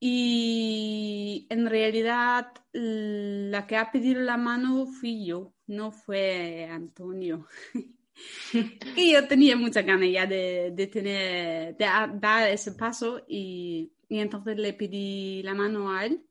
Y 0.00 1.46
en 1.50 1.66
realidad 1.66 2.52
la 2.72 3.66
que 3.66 3.76
ha 3.76 3.90
pedido 3.90 4.20
la 4.20 4.36
mano 4.36 4.86
fui 4.86 5.24
yo, 5.24 5.54
no 5.66 5.92
fue 5.92 6.68
Antonio. 6.70 7.46
y 8.96 9.12
yo 9.12 9.26
tenía 9.26 9.56
mucha 9.56 9.82
ganas 9.82 10.10
ya 10.10 10.26
de, 10.26 10.72
de 10.74 10.86
tener, 10.86 11.76
de 11.76 11.86
dar 12.20 12.50
ese 12.50 12.72
paso 12.72 13.24
y, 13.28 13.92
y, 14.08 14.18
entonces 14.18 14.58
le 14.58 14.72
pedí 14.74 15.42
la 15.42 15.54
mano 15.54 15.90
a 15.90 16.06
él 16.06 16.24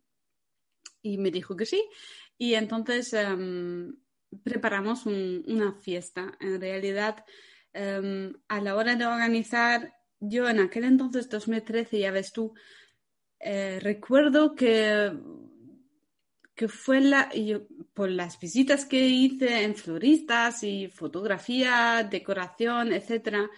y 1.02 1.18
me 1.18 1.32
dijo 1.32 1.56
que 1.56 1.66
sí. 1.66 1.84
Y 2.38 2.56
entonces 2.56 3.14
em, 3.14 3.96
preparamos 4.44 5.06
una 5.06 5.74
fiesta. 5.74 6.36
En 6.40 6.60
realidad, 6.60 7.26
em, 7.74 8.34
a 8.48 8.62
la 8.62 8.76
hora 8.76 8.96
de 8.96 9.06
organizar, 9.06 9.94
yo 10.20 10.50
en 10.50 10.60
aquel 10.60 10.86
entonces, 10.86 11.30
2013, 11.30 12.00
ya 12.00 12.12
ves 12.12 12.32
tú, 12.32 12.54
eh, 13.44 13.80
recuerdo 13.82 14.56
que 14.56 15.12
que 16.56 16.68
fue 16.68 17.02
la, 17.02 17.34
yo, 17.34 17.62
por 17.94 18.10
las 18.10 18.40
visitas 18.40 18.86
que 18.86 19.08
hice 19.08 19.64
en 19.64 19.76
floristas 19.76 20.64
y 20.64 20.88
fotografía, 20.88 22.08
decoración, 22.10 22.94
etc., 22.94 23.50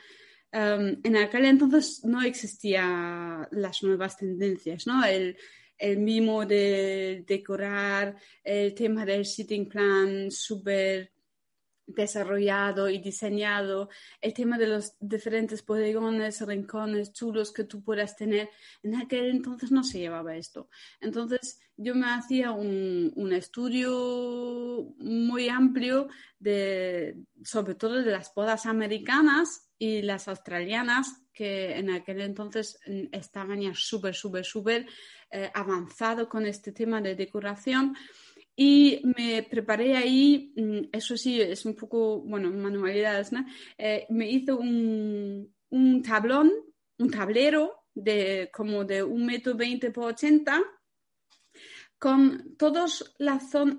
em, 0.51 0.99
en 1.03 1.17
aquel 1.17 1.45
entonces 1.45 2.01
no 2.05 2.21
existían 2.21 3.47
las 3.51 3.83
nuevas 3.83 4.17
tendencias, 4.17 4.87
¿no? 4.87 5.03
El, 5.05 5.37
el 5.77 5.99
mimo 5.99 6.45
de 6.45 7.25
decorar, 7.27 8.15
el 8.43 8.73
tema 8.73 9.05
del 9.05 9.25
sitting 9.25 9.67
plan 9.67 10.31
súper 10.31 11.11
desarrollado 11.87 12.89
y 12.89 12.99
diseñado, 12.99 13.89
el 14.21 14.33
tema 14.33 14.57
de 14.57 14.67
los 14.67 14.95
diferentes 14.99 15.65
bodegones, 15.65 16.45
rincones 16.45 17.13
chulos 17.13 17.51
que 17.51 17.63
tú 17.63 17.83
puedas 17.83 18.15
tener, 18.15 18.49
en 18.83 18.95
aquel 18.95 19.29
entonces 19.29 19.71
no 19.71 19.83
se 19.83 19.99
llevaba 19.99 20.35
esto. 20.35 20.69
Entonces 20.99 21.59
yo 21.77 21.93
me 21.95 22.07
hacía 22.07 22.51
un, 22.51 23.11
un 23.15 23.33
estudio 23.33 24.93
muy 24.97 25.49
amplio 25.49 26.07
de, 26.39 27.17
sobre 27.43 27.75
todo 27.75 28.01
de 28.01 28.11
las 28.11 28.33
bodas 28.33 28.65
americanas 28.65 29.69
y 29.77 30.01
las 30.01 30.27
australianas, 30.27 31.21
que 31.33 31.77
en 31.77 31.89
aquel 31.89 32.21
entonces 32.21 32.79
mm, 32.87 33.07
estaban 33.11 33.61
ya 33.61 33.73
súper, 33.73 34.15
súper, 34.15 34.45
súper 34.45 34.87
eh, 35.31 35.51
avanzado 35.53 36.29
con 36.29 36.45
este 36.45 36.71
tema 36.71 37.01
de 37.01 37.15
decoración. 37.15 37.95
Y 38.55 39.01
me 39.17 39.43
preparé 39.43 39.97
ahí, 39.97 40.53
mm, 40.55 40.89
eso 40.91 41.17
sí, 41.17 41.41
es 41.41 41.65
un 41.65 41.75
poco, 41.75 42.21
bueno, 42.21 42.49
manualidades, 42.51 43.31
¿no? 43.31 43.45
Eh, 43.77 44.05
me 44.09 44.29
hizo 44.29 44.57
un, 44.57 45.53
un, 45.69 46.01
tablón, 46.01 46.51
un 46.97 47.11
tablero 47.11 47.85
de 47.93 48.49
como 48.53 48.85
de 48.85 49.03
un 49.03 49.25
metro 49.25 49.55
veinte 49.55 49.91
por 49.91 50.13
ochenta, 50.13 50.63
con 51.97 52.55
todas 52.57 53.15
las 53.17 53.49
zonas, 53.51 53.77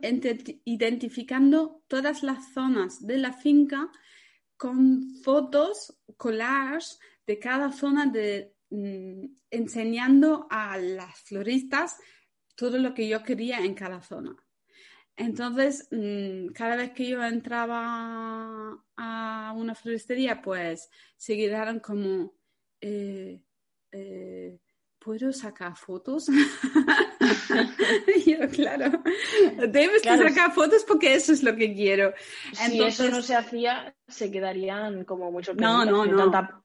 identificando 0.65 1.83
todas 1.87 2.23
las 2.23 2.53
zonas 2.53 3.07
de 3.07 3.19
la 3.19 3.33
finca 3.33 3.91
con 4.57 5.17
fotos, 5.23 5.99
collages 6.17 6.99
de 7.27 7.39
cada 7.39 7.73
zona, 7.73 8.07
de, 8.07 8.55
mm, 8.71 9.25
enseñando 9.51 10.47
a 10.51 10.79
las 10.79 11.21
floristas 11.21 11.97
todo 12.55 12.79
lo 12.79 12.95
que 12.95 13.07
yo 13.07 13.23
quería 13.23 13.59
en 13.61 13.75
cada 13.75 14.01
zona. 14.01 14.35
Entonces, 15.17 15.89
mm, 15.91 16.49
cada 16.49 16.77
vez 16.77 16.93
que 16.93 17.09
yo 17.09 17.25
entraba 17.25 18.79
a 18.97 19.55
una 19.57 19.75
floristería, 19.75 20.43
pues 20.43 20.91
se 21.17 21.37
quedaron 21.37 21.81
como, 21.81 22.35
eh, 22.81 23.41
eh, 23.93 24.59
¿puedo 24.99 25.33
sacar 25.33 25.75
fotos? 25.75 26.27
yo, 28.27 28.49
claro, 28.51 29.03
debes 29.69 30.03
sacar 30.03 30.53
fotos 30.53 30.85
porque 30.85 31.15
eso 31.15 31.33
es 31.33 31.43
lo 31.43 31.57
que 31.57 31.75
quiero. 31.75 32.13
Si 32.53 32.83
eso 32.83 33.09
no 33.09 33.23
se 33.23 33.35
hacía, 33.37 33.97
se 34.07 34.31
quedarían 34.31 35.05
como 35.05 35.33
muy 35.33 35.43
sorprendidos. 35.43 35.87
No, 35.87 36.05
no, 36.05 36.31
no. 36.31 36.63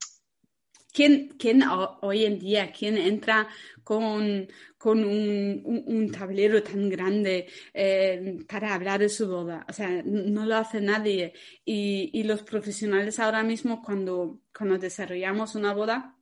¿Quién, 0.92 1.34
quién 1.38 1.62
hoy 2.02 2.24
en 2.24 2.38
día, 2.38 2.72
quién 2.72 2.96
entra 2.96 3.48
con, 3.82 4.48
con 4.78 5.04
un, 5.04 5.84
un, 5.86 6.10
tablero 6.12 6.62
tan 6.62 6.88
grande 6.88 7.48
eh, 7.74 8.38
para 8.48 8.74
hablar 8.74 9.00
de 9.00 9.08
su 9.08 9.28
boda? 9.28 9.66
O 9.68 9.72
sea, 9.72 10.02
no 10.04 10.46
lo 10.46 10.56
hace 10.56 10.80
nadie. 10.80 11.32
Y, 11.64 12.10
y 12.12 12.22
los 12.24 12.42
profesionales 12.42 13.18
ahora 13.18 13.42
mismo, 13.42 13.82
cuando, 13.82 14.42
cuando 14.56 14.78
desarrollamos 14.78 15.54
una 15.54 15.72
boda, 15.74 16.16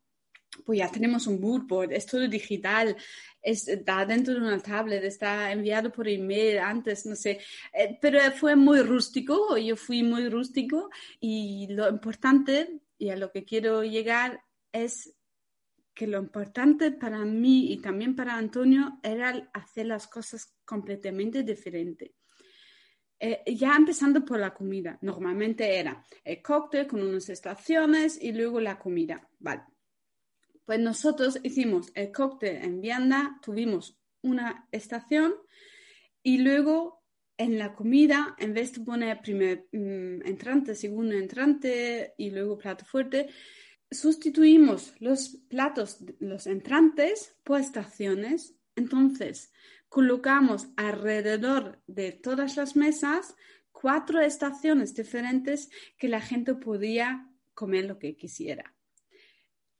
pues 0.65 0.79
ya 0.79 0.91
tenemos 0.91 1.27
un 1.27 1.41
mood 1.41 1.93
es 1.93 2.07
todo 2.07 2.27
digital, 2.29 2.97
está 3.43 4.05
dentro 4.05 4.35
de 4.35 4.41
una 4.41 4.61
tablet, 4.61 5.03
está 5.05 5.53
enviado 5.53 5.91
por 5.93 6.09
email 6.09 6.59
antes, 6.59 7.07
no 7.07 7.17
sé, 7.17 7.41
eh, 7.73 7.99
pero 8.01 8.21
fue 8.33 8.57
muy 8.57 8.81
rústico, 8.81 9.57
yo 9.57 9.77
fui 9.77 10.03
muy 10.03 10.29
rústico 10.29 10.91
y 11.21 11.69
lo 11.71 11.89
importante 11.89 12.81
y 12.99 13.11
a 13.11 13.17
lo 13.17 13.31
que 13.31 13.45
quiero 13.45 13.83
llegar 13.83 14.43
es 14.73 15.15
que 15.95 16.07
lo 16.07 16.19
importante 16.19 16.93
para 16.93 17.25
mí 17.25 17.73
y 17.73 17.81
también 17.81 18.17
para 18.17 18.37
Antonio 18.37 18.99
era 19.03 19.51
hacer 19.53 19.87
las 19.87 20.07
cosas 20.07 20.55
completamente 20.65 21.43
diferentes. 21.43 22.13
Eh, 23.19 23.43
ya 23.55 23.77
empezando 23.77 24.25
por 24.25 24.39
la 24.39 24.55
comida, 24.55 24.99
normalmente 25.03 25.79
era 25.79 26.03
el 26.25 26.41
cóctel 26.41 26.87
con 26.87 27.03
unas 27.03 27.29
estaciones 27.29 28.19
y 28.21 28.33
luego 28.33 28.61
la 28.61 28.79
comida. 28.79 29.29
Vale, 29.39 29.63
pues 30.65 30.81
nosotros 30.81 31.39
hicimos 31.43 31.93
el 31.95 32.13
cóctel 32.13 32.57
en 32.57 32.81
vianda, 32.81 33.39
tuvimos 33.43 33.99
una 34.23 34.67
estación 34.73 35.35
y 36.23 36.39
luego 36.39 37.03
en 37.37 37.59
la 37.59 37.75
comida, 37.75 38.37
en 38.39 38.55
vez 38.55 38.73
de 38.73 38.85
poner 38.85 39.21
primer 39.21 39.67
mm, 39.73 40.27
entrante, 40.27 40.75
segundo 40.75 41.15
entrante 41.15 42.15
y 42.17 42.31
luego 42.31 42.57
plato 42.57 42.85
fuerte, 42.85 43.29
sustituimos 43.91 44.95
los 45.01 45.37
platos, 45.49 45.99
los 46.19 46.47
entrantes 46.47 47.35
por 47.45 47.61
estaciones. 47.61 48.55
Entonces, 48.77 49.53
colocamos 49.89 50.69
alrededor 50.77 51.83
de 51.87 52.13
todas 52.13 52.57
las 52.57 52.77
mesas 52.77 53.35
cuatro 53.73 54.21
estaciones 54.21 54.95
diferentes 54.95 55.71
que 55.97 56.09
la 56.09 56.21
gente 56.21 56.55
podía 56.55 57.29
comer 57.55 57.87
lo 57.87 57.99
que 57.99 58.17
quisiera. 58.17 58.75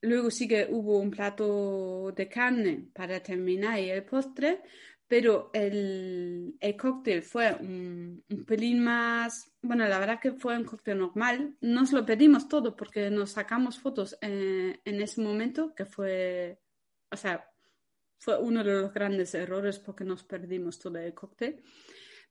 Luego 0.03 0.31
sí 0.31 0.49
que 0.49 0.67
hubo 0.71 0.99
un 0.99 1.11
plato 1.11 2.13
de 2.17 2.29
carne 2.29 2.89
para 2.95 3.23
terminar 3.23 3.79
y 3.79 3.91
el 3.91 4.05
postre, 4.05 4.63
pero 5.11 5.51
el, 5.55 6.57
el 6.61 6.77
cóctel 6.77 7.25
fue 7.25 7.53
un, 7.55 8.23
pelín 8.47 8.79
más, 8.79 9.51
bueno, 9.61 9.85
la 9.89 9.99
verdad 9.99 10.21
que 10.21 10.35
fue 10.35 10.57
un 10.57 10.63
cóctel 10.63 11.01
normal. 11.01 11.57
Nos 11.61 11.91
lo 11.91 12.07
pedimos 12.07 12.47
todo 12.47 12.77
porque 12.77 13.11
nos 13.11 13.33
sacamos 13.33 13.81
fotos 13.81 14.17
en, 14.21 14.81
en 14.85 15.03
ese 15.03 15.21
momento, 15.21 15.75
que 15.75 15.85
fue, 15.85 16.61
o 17.11 17.17
sea, 17.17 17.45
fue 18.19 18.39
uno 18.39 18.63
de 18.63 18.73
los 18.73 18.95
grandes 18.95 19.35
errores 19.35 19.81
porque 19.81 20.05
nos 20.05 20.23
perdimos 20.23 20.79
todo 20.79 20.99
el 20.99 21.13
cóctel. 21.13 21.61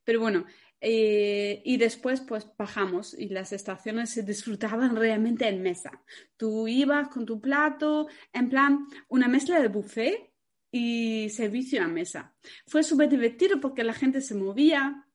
Pero 0.06 0.22
bueno, 0.22 0.46
eh, 0.80 1.62
y 1.66 1.76
después 1.76 2.22
pues 2.22 2.48
bajamos 2.58 3.14
y 3.14 3.28
las 3.28 3.52
estaciones 3.52 4.12
se 4.12 4.24
disfrutaban 4.24 4.96
realmente 4.96 5.50
en 5.50 5.62
mesa. 5.62 6.02
Tú 6.38 6.66
ibas 6.70 7.10
con 7.10 7.26
tu 7.26 7.42
plato, 7.42 8.08
en 8.32 8.48
plan 8.48 8.88
una 9.10 9.28
mezcla 9.28 9.60
de 9.60 9.68
buffet 9.68 10.29
y 10.72 11.30
servicio 11.30 11.84
a 11.84 11.88
mesa. 11.88 12.34
Fue 12.68 12.84
súper 12.84 13.10
divertido 13.10 13.60
porque 13.60 13.84
la 13.84 13.94
gente 13.94 14.22
se 14.22 14.36
movía, 14.36 15.08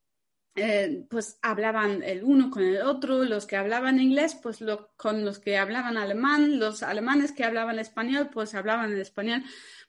eh, 0.56 1.04
pues 1.10 1.38
hablaban 1.42 2.02
el 2.02 2.22
uno 2.22 2.50
con 2.50 2.62
el 2.62 2.82
otro, 2.82 3.24
los 3.24 3.46
que 3.46 3.56
hablaban 3.56 4.00
inglés, 4.00 4.38
pues 4.42 4.64
con 4.96 5.24
los 5.24 5.38
que 5.38 5.58
hablaban 5.58 5.96
alemán, 5.96 6.58
los 6.58 6.82
alemanes 6.82 7.32
que 7.32 7.44
hablaban 7.44 7.78
español, 7.78 8.30
pues 8.32 8.54
hablaban 8.54 8.92
en 8.92 9.00
español 9.00 9.42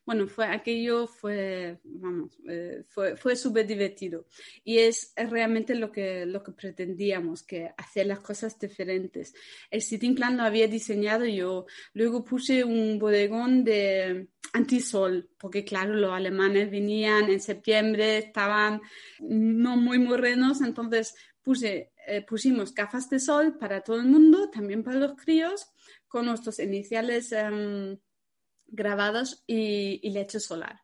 bueno, 0.05 0.27
fue 0.27 0.45
aquello 0.45 1.07
fue, 1.07 1.79
vamos, 1.83 2.37
eh, 2.47 2.83
fue, 2.87 3.17
fue 3.17 3.35
súper 3.35 3.65
divertido. 3.65 4.27
Y 4.63 4.77
es, 4.77 5.13
realmente 5.15 5.73
lo 5.73 5.91
que, 5.91 6.25
lo 6.27 6.43
que 6.43 6.51
pretendíamos, 6.51 7.41
que 7.41 7.71
hacer 7.75 8.05
las 8.05 8.19
cosas 8.19 8.57
diferentes. 8.59 9.33
El 9.71 9.81
sitting 9.81 10.13
plan 10.13 10.37
lo 10.37 10.43
había 10.43 10.67
diseñado 10.67 11.25
yo. 11.25 11.65
Luego 11.93 12.23
puse 12.23 12.63
un 12.63 12.99
bodegón 12.99 13.63
de 13.63 14.27
antisol, 14.53 15.29
porque 15.39 15.65
claro, 15.65 15.95
los 15.95 16.13
alemanes 16.13 16.69
venían 16.69 17.29
en 17.29 17.41
septiembre, 17.41 18.19
estaban 18.19 18.81
no 19.19 19.75
muy 19.75 19.97
morrenos, 19.97 20.61
entonces 20.61 21.15
puse, 21.41 21.93
eh, 22.07 22.21
pusimos 22.21 22.73
gafas 22.73 23.09
de 23.09 23.19
sol 23.19 23.57
para 23.57 23.81
todo 23.81 23.97
el 23.97 24.05
mundo, 24.05 24.51
también 24.51 24.83
para 24.83 24.99
los 24.99 25.15
críos, 25.15 25.67
con 26.07 26.27
nuestros 26.27 26.59
iniciales. 26.59 27.31
Em, 27.31 27.97
grabados 28.67 29.43
y, 29.47 30.09
leche 30.09 30.39
solar 30.39 30.81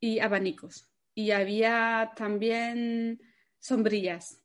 y 0.00 0.18
abanicos. 0.20 0.90
Y 1.14 1.30
había 1.30 2.12
también 2.16 3.20
sombrillas 3.58 4.42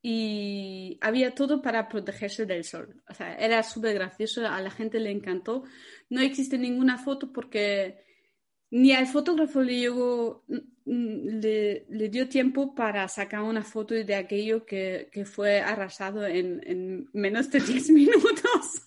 y 0.00 0.98
había 1.00 1.34
todo 1.34 1.60
para 1.60 1.88
protegerse 1.88 2.46
del 2.46 2.64
sol. 2.64 3.02
O 3.08 3.14
sea, 3.14 3.34
era 3.36 3.62
súper 3.62 3.94
gracioso, 3.94 4.46
a 4.46 4.60
la 4.60 4.70
gente 4.70 5.00
le 5.00 5.10
encantó. 5.10 5.64
No 6.10 6.20
existe 6.20 6.58
ninguna 6.58 6.98
foto 6.98 7.32
porque 7.32 8.04
ni 8.70 8.92
al 8.92 9.06
fotógrafo 9.06 9.62
le, 9.62 9.78
llegó, 9.78 10.44
le, 10.84 12.08
dio 12.10 12.28
tiempo 12.28 12.74
para 12.74 13.08
sacar 13.08 13.42
una 13.42 13.62
foto 13.62 13.94
de 13.94 14.14
aquello 14.14 14.64
que, 14.66 15.08
fue 15.24 15.60
arrasado 15.60 16.26
en, 16.26 16.60
en 16.64 17.08
menos 17.12 17.50
de 17.50 17.60
10 17.60 17.90
minutos 17.90 18.83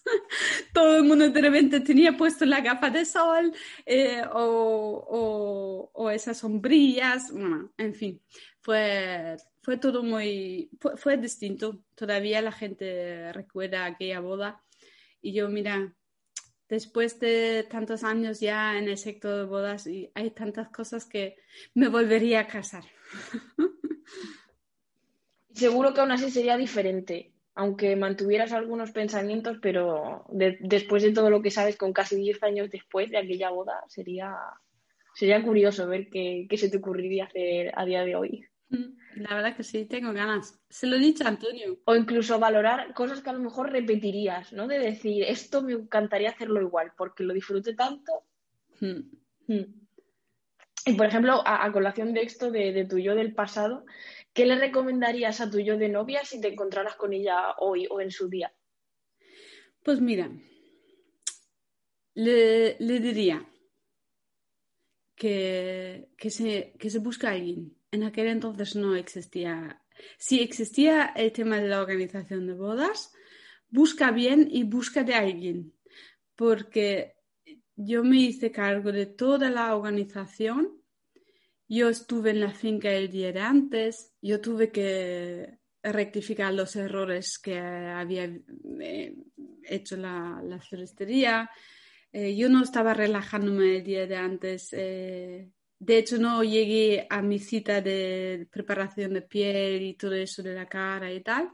todo 0.78 0.98
el 0.98 1.06
mundo 1.06 1.28
de 1.28 1.42
repente 1.42 1.80
tenía 1.80 2.16
puesto 2.16 2.46
la 2.46 2.62
gafa 2.62 2.92
de 2.92 3.04
sol 3.04 3.52
eh, 3.84 4.22
o, 4.32 6.12
esas 6.14 6.38
sombrillas, 6.38 7.34
en 7.78 7.96
fin, 7.96 8.22
fue, 8.62 9.38
fue 9.64 9.78
todo 9.78 10.04
muy, 10.04 10.70
fue, 10.98 11.18
distinto. 11.18 11.82
Todavía 11.96 12.44
la 12.44 12.52
gente 12.52 13.34
recuerda 13.34 13.86
aquella 13.86 14.20
boda 14.20 14.64
y 15.20 15.34
yo, 15.34 15.50
mira, 15.50 15.96
después 16.70 17.20
de 17.20 17.66
tantos 17.68 18.04
años 18.04 18.40
ya 18.40 18.78
en 18.78 18.88
el 18.88 19.00
sector 19.00 19.36
de 19.36 19.46
bodas 19.46 19.88
y 19.88 20.12
hay 20.14 20.30
tantas 20.30 20.70
cosas 20.70 21.06
que 21.06 21.38
me 21.74 21.88
volvería 21.88 22.42
a 22.42 22.48
casar. 22.48 22.84
Seguro 25.54 25.96
que 25.96 26.02
aún 26.02 26.12
así 26.12 26.30
sería 26.30 26.56
diferente 26.56 27.34
aunque 27.58 27.96
mantuvieras 27.96 28.54
algunos 28.54 28.92
pensamientos, 28.92 29.58
pero 29.60 30.26
después 30.60 31.02
de 31.02 31.12
todo 31.12 31.32
lo 31.32 31.42
que 31.42 31.50
sabes 31.50 31.76
con 31.76 31.92
casi 31.92 32.16
10 32.16 32.44
años 32.44 32.70
después 32.70 33.10
de 33.10 33.18
aquella 33.18 33.50
boda, 33.50 33.84
sería, 33.88 34.36
sería 35.16 35.42
curioso 35.42 35.88
ver 35.88 36.08
qué, 36.12 36.48
se 36.56 36.70
te 36.70 36.78
ocurriría 36.78 37.26
hacer 37.26 37.72
a 37.76 37.84
día 37.84 38.06
de 38.06 38.16
hoy. 38.16 38.46
Mm, 38.70 39.22
la 39.22 39.36
verdad 39.36 39.58
que 39.58 39.64
sí, 39.64 39.86
tengo 39.86 40.14
ganas. 40.14 40.62
Se 40.70 40.86
lo 40.86 40.98
he 40.98 41.00
dicho 41.00 41.24
a 41.26 41.30
Antonio. 41.30 41.80
O 41.86 41.96
incluso 41.96 42.38
valorar 42.38 42.94
cosas 42.94 43.22
que 43.22 43.32
a 43.32 43.34
lo 43.34 43.40
mejor 43.40 43.72
repetirías, 43.72 44.54
¿no? 44.54 44.68
De 44.68 44.78
decir, 44.78 45.24
esto 45.24 45.64
me 45.64 45.74
encantaría 45.74 46.30
hacerlo 46.30 46.62
igual, 46.62 46.92
porque 46.96 47.24
lo 47.24 47.34
disfruté 47.34 47.74
tanto. 47.74 48.12
Mm. 48.82 49.52
Mm. 49.52 49.88
Y 50.86 50.94
por 50.94 51.08
ejemplo, 51.08 51.42
a, 51.44 51.72
colación 51.72 52.14
de 52.14 52.22
esto 52.22 52.52
de, 52.52 52.72
de 52.72 52.86
tu 52.86 53.00
yo 53.00 53.16
del 53.16 53.34
pasado, 53.34 53.84
¿Qué 54.38 54.46
le 54.46 54.56
recomendarías 54.56 55.42
a 55.42 55.50
tu 55.50 55.60
yo 55.60 55.80
de 55.80 55.90
novia 55.90 56.24
si 56.24 56.40
te 56.40 56.50
encontraras 56.50 56.96
con 56.96 57.12
ella 57.12 57.56
hoy 57.58 57.88
o 57.90 58.00
en 58.00 58.12
su 58.12 58.30
día? 58.30 58.54
Pues 59.84 60.00
mira, 60.00 60.30
le, 62.14 62.76
diría 62.78 63.44
que, 65.16 66.10
que, 66.16 66.30
se, 66.30 66.76
que 66.78 66.92
se 66.92 67.00
busque 67.00 67.26
a 67.26 67.32
alguien. 67.32 67.76
En 67.90 68.04
aquel 68.04 68.28
entonces 68.28 68.76
no 68.76 68.96
existía. 68.96 69.82
Si 70.20 70.40
existía 70.40 71.14
el 71.16 71.32
tema 71.32 71.60
de 71.60 71.70
la 71.70 71.82
organización 71.82 72.46
de 72.46 72.54
bodas, 72.54 73.12
busca 73.70 74.12
bien 74.12 74.48
y 74.52 74.66
busca 74.66 75.04
de 75.04 75.16
alguien. 75.16 75.74
Porque 76.36 77.16
yo 77.76 78.04
me 78.04 78.18
hice 78.18 78.52
cargo 78.52 78.92
de 78.92 79.08
toda 79.08 79.50
la 79.50 79.76
organización 79.76 80.77
yo 81.68 81.90
estuve 81.90 82.32
en 82.32 82.40
la 82.40 82.52
finca 82.52 82.92
el 82.92 83.10
día 83.10 83.32
de 83.32 83.42
antes, 83.42 84.14
yo 84.22 84.40
tuve 84.40 84.72
que 84.72 85.60
rectificar 85.84 86.54
los 86.54 86.76
errores 86.76 87.38
que 87.38 87.58
había 87.60 88.26
eh, 88.80 89.16
hecho 89.64 89.98
la, 89.98 90.42
la 90.44 90.60
floristería. 90.60 91.50
Eh, 92.12 92.36
yo 92.36 92.50
no 92.50 92.64
estaba 92.64 92.94
relajándome 92.94 93.78
el 93.78 93.84
día 93.84 94.08
de 94.08 94.16
antes. 94.16 94.70
Eh, 94.72 95.50
de 95.80 95.98
hecho, 95.98 96.18
no 96.18 96.44
llegué 96.44 97.06
a 97.10 97.22
mi 97.22 97.40
cita 97.40 97.82
de 97.82 98.48
preparación 98.52 99.14
de 99.14 99.22
piel 99.22 99.82
y 99.84 99.94
todo 99.94 100.14
eso 100.14 100.42
de 100.42 100.56
la 100.56 100.66
cara 100.66 101.12
y 101.12 101.22
tal 101.22 101.52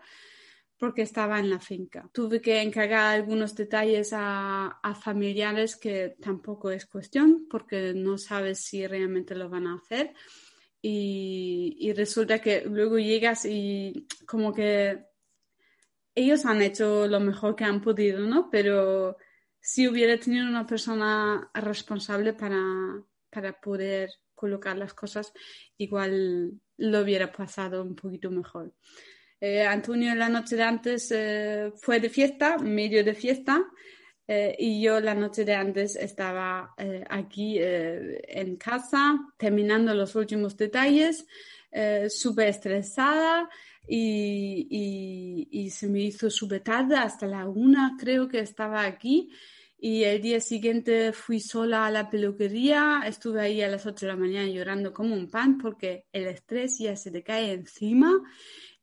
porque 0.77 1.03
estaba 1.03 1.39
en 1.39 1.49
la 1.49 1.59
finca. 1.59 2.09
Tuve 2.12 2.41
que 2.41 2.62
encargar 2.62 3.15
algunos 3.15 3.55
detalles 3.55 4.12
a, 4.13 4.79
familiares 5.01 5.75
que 5.75 6.15
tampoco 6.21 6.71
es 6.71 6.86
cuestión 6.86 7.47
porque 7.49 7.93
no 7.93 8.17
sabes 8.17 8.59
si 8.59 8.86
realmente 8.86 9.36
lo 9.36 9.49
van 9.49 9.67
a 9.67 9.75
hacer. 9.75 10.13
Y, 10.81 11.93
resulta 11.95 12.39
que 12.39 12.65
luego 12.65 12.99
llegas 12.99 13.45
y 13.45 14.07
como 14.25 14.53
que 14.53 15.05
ellos 16.15 16.45
han 16.45 16.62
hecho 16.62 17.07
lo 17.07 17.19
mejor 17.19 17.55
que 17.55 17.63
han 17.63 17.81
podido, 17.81 18.19
¿no? 18.19 18.49
Pero 18.51 19.17
si 19.62 19.88
hubiera 19.88 20.17
tenido 20.17 20.45
una 20.45 20.67
persona 20.67 21.49
responsable 21.53 22.33
para, 22.33 22.62
para 23.29 23.59
poder 23.62 24.09
colocar 24.36 24.77
las 24.77 24.93
cosas, 24.93 25.31
igual 25.77 26.59
lo 26.77 26.99
hubiera 26.99 27.31
pasado 27.31 27.81
un 27.81 27.95
poquito 27.95 28.29
mejor. 28.29 28.73
Eh, 29.45 29.62
Antonio 29.62 30.15
la 30.15 30.29
noche 30.29 30.56
de 30.56 30.63
antes 30.63 31.12
eh, 31.12 31.73
fue 31.75 31.99
de 31.99 32.10
fiesta, 32.10 32.58
medio 32.60 33.03
de 33.03 33.13
fiesta, 33.13 33.62
eh, 34.25 34.56
y 34.58 34.82
yo 34.82 35.01
la 35.01 35.13
noche 35.13 35.43
de 35.43 35.53
antes 35.53 35.97
estaba 35.97 36.73
aquí 37.10 37.60
en 37.60 38.56
casa 38.56 39.19
terminando 39.38 39.93
los 39.93 40.15
últimos 40.15 40.56
detalles, 40.56 41.25
súper 42.08 42.47
estresada 42.47 43.49
y, 43.86 45.49
y, 45.51 45.69
se 45.71 45.89
me 45.89 45.99
hizo 45.99 46.29
súper 46.29 46.62
tarde, 46.62 46.95
hasta 46.95 47.27
la 47.27 47.45
una 47.45 47.97
creo 47.99 48.29
que 48.29 48.39
estaba 48.39 48.86
aquí 48.86 49.29
y 49.77 50.06
el 50.06 50.21
día 50.21 50.39
siguiente 50.39 51.12
fui 51.12 51.41
sola 51.41 51.86
a 51.86 51.91
la 51.91 52.10
peluquería, 52.10 53.01
estuve 53.06 53.41
ahí 53.41 53.62
a 53.62 53.67
las 53.67 53.86
8 53.86 54.06
de 54.06 54.12
la 54.13 54.17
mañana 54.17 54.47
llorando 54.47 54.93
como 54.93 55.13
un 55.13 55.29
pan 55.29 55.58
porque 55.58 56.06
el 56.13 56.27
estrés 56.27 56.79
ya 56.79 56.95
se 56.95 57.12
te 57.12 57.23
cae 57.23 57.51
encima 57.51 58.21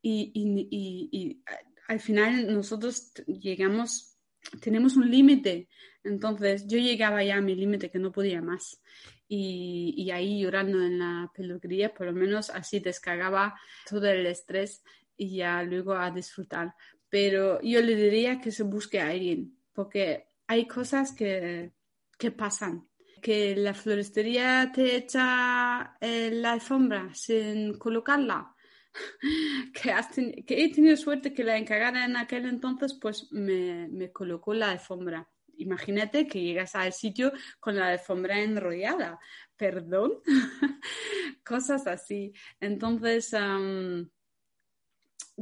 y, 0.03 0.33
y, 0.35 1.09
y, 1.11 1.43
al 1.89 2.01
final 2.01 2.55
nosotros 2.55 3.13
llegamos, 3.27 4.17
tenemos 4.61 4.97
un 4.97 5.11
límite, 5.11 5.69
entonces 6.05 6.67
yo 6.67 6.79
llegaba 6.79 7.25
ya 7.25 7.37
a 7.37 7.41
mi 7.41 7.55
límite 7.55 7.91
que 7.91 7.99
no 7.99 8.13
podía 8.13 8.41
más 8.41 8.81
y, 9.33 10.11
ahí 10.11 10.41
llorando 10.41 10.83
en 10.83 10.99
la 10.99 11.31
peluquería, 11.33 11.95
por 11.95 12.07
lo 12.07 12.13
menos 12.13 12.51
así 12.51 12.81
descargaba 12.81 13.55
todo 13.89 14.09
el 14.09 14.27
estrés 14.27 14.83
y 15.17 15.37
ya 15.37 15.63
luego 15.63 15.95
a 15.95 16.11
disfrutar. 16.11 16.75
Pero 17.09 17.61
yo 17.63 17.81
le 17.81 17.95
diría 17.95 18.41
que 18.41 18.51
se 18.51 18.65
busque 18.65 19.01
a 19.01 19.09
alguien 19.11 19.57
porque 19.73 20.27
hay 20.49 20.67
cosas 20.67 21.13
que, 21.13 21.73
pasan. 22.37 22.89
Que 23.23 23.55
la 23.55 23.75
floristería 23.75 24.73
te 24.75 24.97
echa 24.97 25.97
eh, 26.01 26.31
la 26.33 26.53
alfombra 26.53 27.15
sin 27.15 27.79
colocarla. 27.79 28.55
que, 29.75 30.65
he 30.65 30.73
tenido 30.73 30.97
suerte 30.97 31.33
que 31.33 31.45
la 31.45 31.57
encargada 31.57 32.05
en 32.05 32.17
aquel 32.17 32.47
entonces 32.47 32.95
pues 32.95 33.31
me, 33.33 34.11
colocó 34.13 34.55
la 34.55 34.71
alfombra. 34.71 35.29
Imagínate 35.57 36.27
que 36.27 36.41
llegas 36.41 36.75
al 36.75 36.93
sitio 36.93 37.33
con 37.59 37.77
la 37.77 37.89
alfombra 37.89 38.41
enrollada. 38.41 39.19
Perdón. 39.57 40.15
Cosas 41.45 41.87
así. 41.87 42.33
Entonces, 42.61 43.35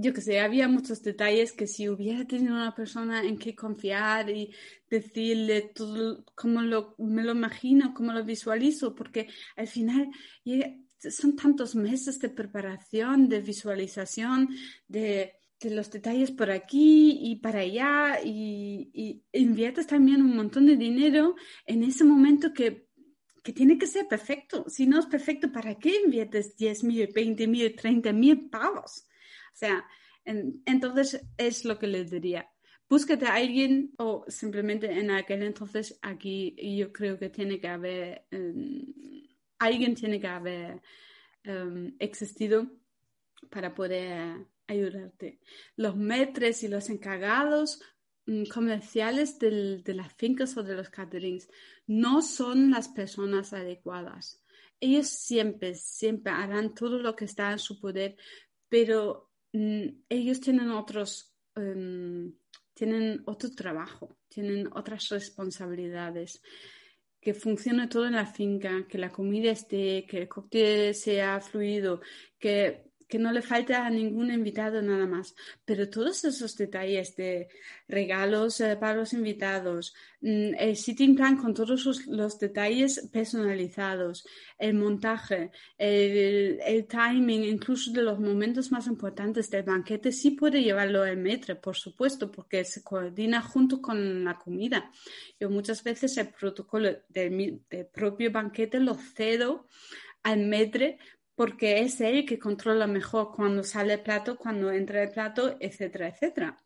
yo 0.01 0.13
que 0.13 0.21
sé, 0.21 0.41
había 0.41 0.69
muchos 0.69 1.03
detalles 1.03 1.53
que 1.53 1.67
si 1.67 1.89
hubiera 1.89 2.25
tenido 2.25 2.55
una 2.55 2.75
persona 2.75 3.23
en 3.23 3.39
que 3.39 3.55
confiar 3.55 4.31
y 4.31 4.55
decirle 4.89 5.73
todo 5.75 6.25
como 6.35 6.63
lo, 6.63 6.95
me 6.99 7.23
lo 7.23 7.33
imagino, 7.33 7.95
cómo 7.95 8.13
lo 8.13 8.25
visualizo, 8.25 8.95
porque 8.95 9.29
al 9.57 9.69
final 9.69 10.09
son 10.99 11.37
tantos 11.37 11.75
meses 11.75 12.19
de 12.19 12.29
preparación, 12.29 13.29
de 13.29 13.41
visualización, 13.41 14.49
de, 14.87 15.35
de 15.61 15.71
los 15.71 15.91
detalles 15.91 16.31
por 16.31 16.51
aquí 16.51 17.19
y 17.23 17.37
para 17.37 17.61
allá 17.61 18.21
y, 18.25 18.91
y, 18.93 19.23
inviertes 19.33 19.87
también 19.87 20.23
un 20.23 20.37
montón 20.37 20.67
de 20.67 20.77
dinero 20.77 21.35
en 21.67 21.83
ese 21.83 22.05
momento 22.05 22.53
que 22.53 22.89
que 23.49 23.55
tiene 23.55 23.79
que 23.79 23.87
ser 23.87 24.07
perfecto. 24.07 24.67
Si 24.69 24.87
no 24.87 24.99
es 25.01 25.07
perfecto, 25.07 25.51
¿para 25.51 25.75
qué 25.77 26.03
inviertes 26.05 26.55
10 26.57 26.85
mil, 26.85 27.09
20 27.15 27.47
mil, 27.47 27.75
30 27.75 28.13
mil 28.13 28.51
pavos? 28.51 29.07
O 29.55 29.57
sea, 29.57 29.87
entonces 30.25 31.27
es 31.39 31.65
lo 31.65 31.79
que 31.79 31.87
les 31.87 32.11
diría. 32.11 32.47
Búsquete 32.91 33.25
a 33.25 33.37
alguien 33.37 33.93
o 33.97 34.27
simplemente 34.29 34.93
en 34.93 35.11
aquel 35.11 35.43
entonces 35.45 35.99
aquí 36.03 36.55
yo 36.77 36.93
creo 36.93 37.19
que 37.19 37.31
tiene 37.31 37.59
que 37.59 37.69
haber, 37.69 38.27
em, 38.31 38.85
alguien 39.59 39.95
tiene 39.95 40.21
que 40.21 40.27
haber 40.27 40.83
em, 41.45 41.95
existido 41.99 42.67
para 43.51 43.75
poder 43.75 44.47
ayudarte. 44.67 45.41
Los 45.77 45.97
metres 45.97 46.63
y 46.63 46.69
los 46.69 46.91
encargados 46.91 47.81
mm, 48.27 48.45
comerciales 48.45 49.39
de 49.39 49.95
las 49.95 50.13
fincas 50.15 50.57
o 50.57 50.63
de 50.63 50.75
los 50.75 50.91
caterings 50.91 51.49
no 51.87 52.23
son 52.23 52.71
las 52.71 52.89
personas 52.89 53.53
adecuadas. 53.53 54.43
Ellos 54.81 55.09
siempre, 55.09 55.75
siempre 55.75 56.33
harán 56.33 56.75
todo 56.75 56.99
lo 56.99 57.17
que 57.17 57.25
está 57.25 57.53
en 57.53 57.59
su 57.59 57.81
poder, 57.81 58.17
pero 58.69 59.29
Mm, 59.53 60.03
ellos 60.09 60.41
tienen 60.41 60.71
otros, 60.71 61.35
em, 61.55 62.35
tienen 62.75 63.23
otro 63.27 63.51
trabajo, 63.51 64.19
tienen 64.29 64.69
otras 64.75 65.09
responsabilidades, 65.09 66.43
que 67.21 67.35
funcione 67.35 67.89
todo 67.89 68.07
en 68.07 68.15
la 68.15 68.27
finca, 68.27 68.87
que 68.89 68.99
la 68.99 69.11
comida 69.11 69.51
esté, 69.51 70.07
que 70.07 70.19
el 70.23 70.29
cóctel 70.29 70.95
sea 70.95 71.41
fluido, 71.41 72.01
que 72.39 72.88
que 73.09 73.19
no 73.19 73.33
le 73.33 73.43
falta 73.43 73.87
a 73.87 73.91
ningún 73.91 74.31
invitado 74.31 74.83
nada 74.83 75.07
más. 75.07 75.35
Pero 75.65 75.89
todos 75.89 76.25
esos 76.25 76.57
detalles 76.57 77.17
de 77.17 77.49
regalos 77.89 78.61
eh, 78.61 78.77
para 78.77 78.97
los 78.97 79.15
invitados, 79.15 79.95
mm, 80.21 80.55
el 80.59 80.77
sitting 80.77 81.17
plan 81.17 81.37
con 81.39 81.55
todos 81.55 82.07
los, 82.07 82.39
detalles 82.39 83.09
personalizados, 83.11 84.27
el 84.59 84.75
montaje, 84.75 85.51
el, 85.79 86.87
timing, 86.87 87.45
incluso 87.45 87.91
de 87.93 88.03
los 88.03 88.21
momentos 88.21 88.71
más 88.71 88.87
importantes 88.87 89.51
del 89.51 89.63
banquete, 89.63 90.13
sí 90.13 90.33
puede 90.33 90.63
llevarlo 90.63 91.05
el 91.05 91.17
metre, 91.17 91.57
por 91.57 91.77
supuesto, 91.77 92.31
porque 92.31 92.65
se 92.65 92.83
coordina 92.83 93.41
junto 93.41 93.81
con 93.81 94.25
la 94.25 94.35
comida. 94.35 94.91
Yo 95.41 95.49
muchas 95.49 95.83
veces 95.83 96.17
el 96.19 96.29
protocolo 96.29 96.91
del, 97.09 97.63
del 97.71 97.87
propio 97.87 98.31
banquete 98.31 98.79
lo 98.81 98.95
cedo 98.95 99.67
al 100.23 100.41
metre 100.41 100.99
porque 101.39 101.79
es 101.79 102.01
él 102.01 102.27
que 102.27 102.37
controla 102.37 102.89
mejor 102.89 103.31
cuando 103.31 103.63
sale 103.63 103.95
el 103.95 104.01
plato, 104.01 104.37
cuando 104.37 104.73
entra 104.73 105.05
el 105.05 105.13
plato, 105.13 105.57
etcétera, 105.61 106.09
etcétera. 106.09 106.59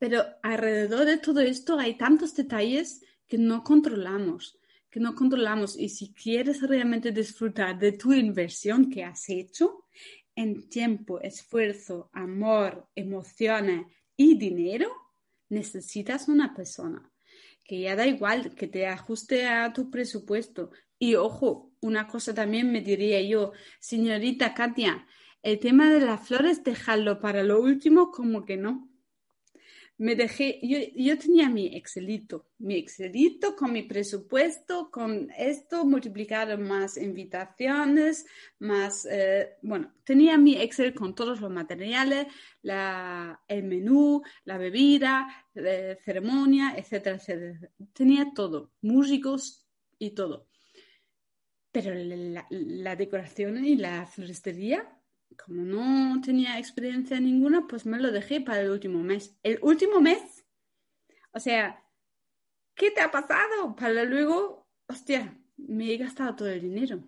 Pero 0.00 0.24
alrededor 0.42 1.04
de 1.04 1.18
todo 1.18 1.38
esto 1.38 1.78
hay 1.78 1.96
tantos 1.96 2.34
detalles 2.34 3.04
que 3.28 3.38
no 3.38 3.62
controlamos, 3.62 4.58
que 4.90 4.98
no 4.98 5.14
controlamos. 5.14 5.78
Y 5.78 5.90
si 5.90 6.12
quieres 6.12 6.60
realmente 6.60 7.12
disfrutar 7.12 7.78
de 7.78 7.92
tu 7.92 8.12
inversión 8.12 8.90
que 8.90 9.04
has 9.04 9.28
hecho 9.28 9.84
en 10.34 10.68
tiempo, 10.68 11.20
esfuerzo, 11.20 12.10
amor, 12.12 12.88
emociones 12.96 13.86
y 14.16 14.36
dinero, 14.36 14.90
necesitas 15.50 16.26
una 16.26 16.52
persona 16.52 17.12
que 17.62 17.78
ya 17.78 17.94
da 17.94 18.08
igual 18.08 18.56
que 18.56 18.66
te 18.66 18.88
ajuste 18.88 19.46
a 19.46 19.72
tu 19.72 19.88
presupuesto. 19.88 20.72
Y 20.98 21.14
ojo, 21.14 21.71
una 21.82 22.06
cosa 22.06 22.32
también 22.32 22.72
me 22.72 22.80
diría 22.80 23.20
yo, 23.20 23.52
señorita 23.78 24.54
Katia, 24.54 25.06
el 25.42 25.58
tema 25.58 25.90
de 25.90 26.00
las 26.00 26.26
flores, 26.26 26.62
dejarlo 26.64 27.20
para 27.20 27.42
lo 27.42 27.60
último, 27.60 28.10
como 28.10 28.44
que 28.44 28.56
no. 28.56 28.88
Me 29.98 30.14
dejé, 30.16 30.60
yo, 30.62 31.18
tenía 31.18 31.48
mi 31.48 31.76
Excelito, 31.76 32.48
mi 32.58 32.76
Excelito 32.76 33.54
con 33.54 33.72
mi 33.72 33.82
presupuesto, 33.82 34.90
con 34.90 35.30
esto 35.36 35.84
multiplicado 35.84 36.56
más 36.58 36.96
invitaciones, 36.96 38.26
más, 38.58 39.06
eh, 39.10 39.50
bueno, 39.62 39.92
tenía 40.04 40.38
mi 40.38 40.56
Excel 40.56 40.94
con 40.94 41.14
todos 41.14 41.40
los 41.40 41.50
materiales, 41.50 42.26
la, 42.62 43.42
el 43.48 43.64
menú, 43.64 44.22
la 44.44 44.58
bebida, 44.58 45.28
la 45.54 45.70
eh, 45.70 45.98
ceremonia, 46.04 46.74
etcétera, 46.76 47.16
etcétera. 47.16 47.70
Tenía 47.92 48.32
todo, 48.34 48.72
músicos 48.80 49.66
y 49.98 50.12
todo. 50.12 50.51
Pero 51.72 51.94
la, 51.94 52.96
decoración 52.96 53.64
y 53.64 53.76
la 53.76 54.06
floristería, 54.06 55.00
como 55.42 55.62
no 55.62 56.20
tenía 56.20 56.58
experiencia 56.58 57.18
ninguna, 57.18 57.66
pues 57.66 57.86
me 57.86 57.98
lo 57.98 58.12
dejé 58.12 58.42
para 58.42 58.60
el 58.60 58.70
último 58.70 59.02
mes. 59.02 59.34
El 59.42 59.58
último 59.62 60.00
mes, 60.00 60.44
o 61.32 61.40
sea, 61.40 61.82
¿qué 62.74 62.90
te 62.90 63.00
ha 63.00 63.10
pasado? 63.10 63.74
Para 63.74 64.04
luego, 64.04 64.68
hostia, 64.86 65.38
me 65.56 65.90
he 65.90 65.96
gastado 65.96 66.36
todo 66.36 66.48
el 66.48 66.60
dinero. 66.60 67.02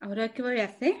¿Ahora 0.00 0.32
qué 0.32 0.42
voy 0.42 0.58
a 0.58 0.64
hacer? 0.64 0.96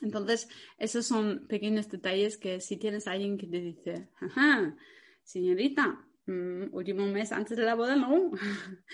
Entonces, 0.00 0.48
esos 0.78 1.06
son 1.06 1.46
pequeños 1.46 1.88
detalles 1.88 2.38
que 2.38 2.60
si 2.60 2.76
tienes 2.76 3.06
alguien 3.06 3.38
que 3.38 3.46
te 3.46 3.60
dice, 3.60 4.08
ajá, 4.20 4.76
señorita, 5.22 6.04
mm, 6.26 6.74
último 6.74 7.06
mes 7.06 7.30
antes 7.30 7.56
de 7.56 7.64
la 7.64 7.76
boda, 7.76 7.94
no, 7.94 8.32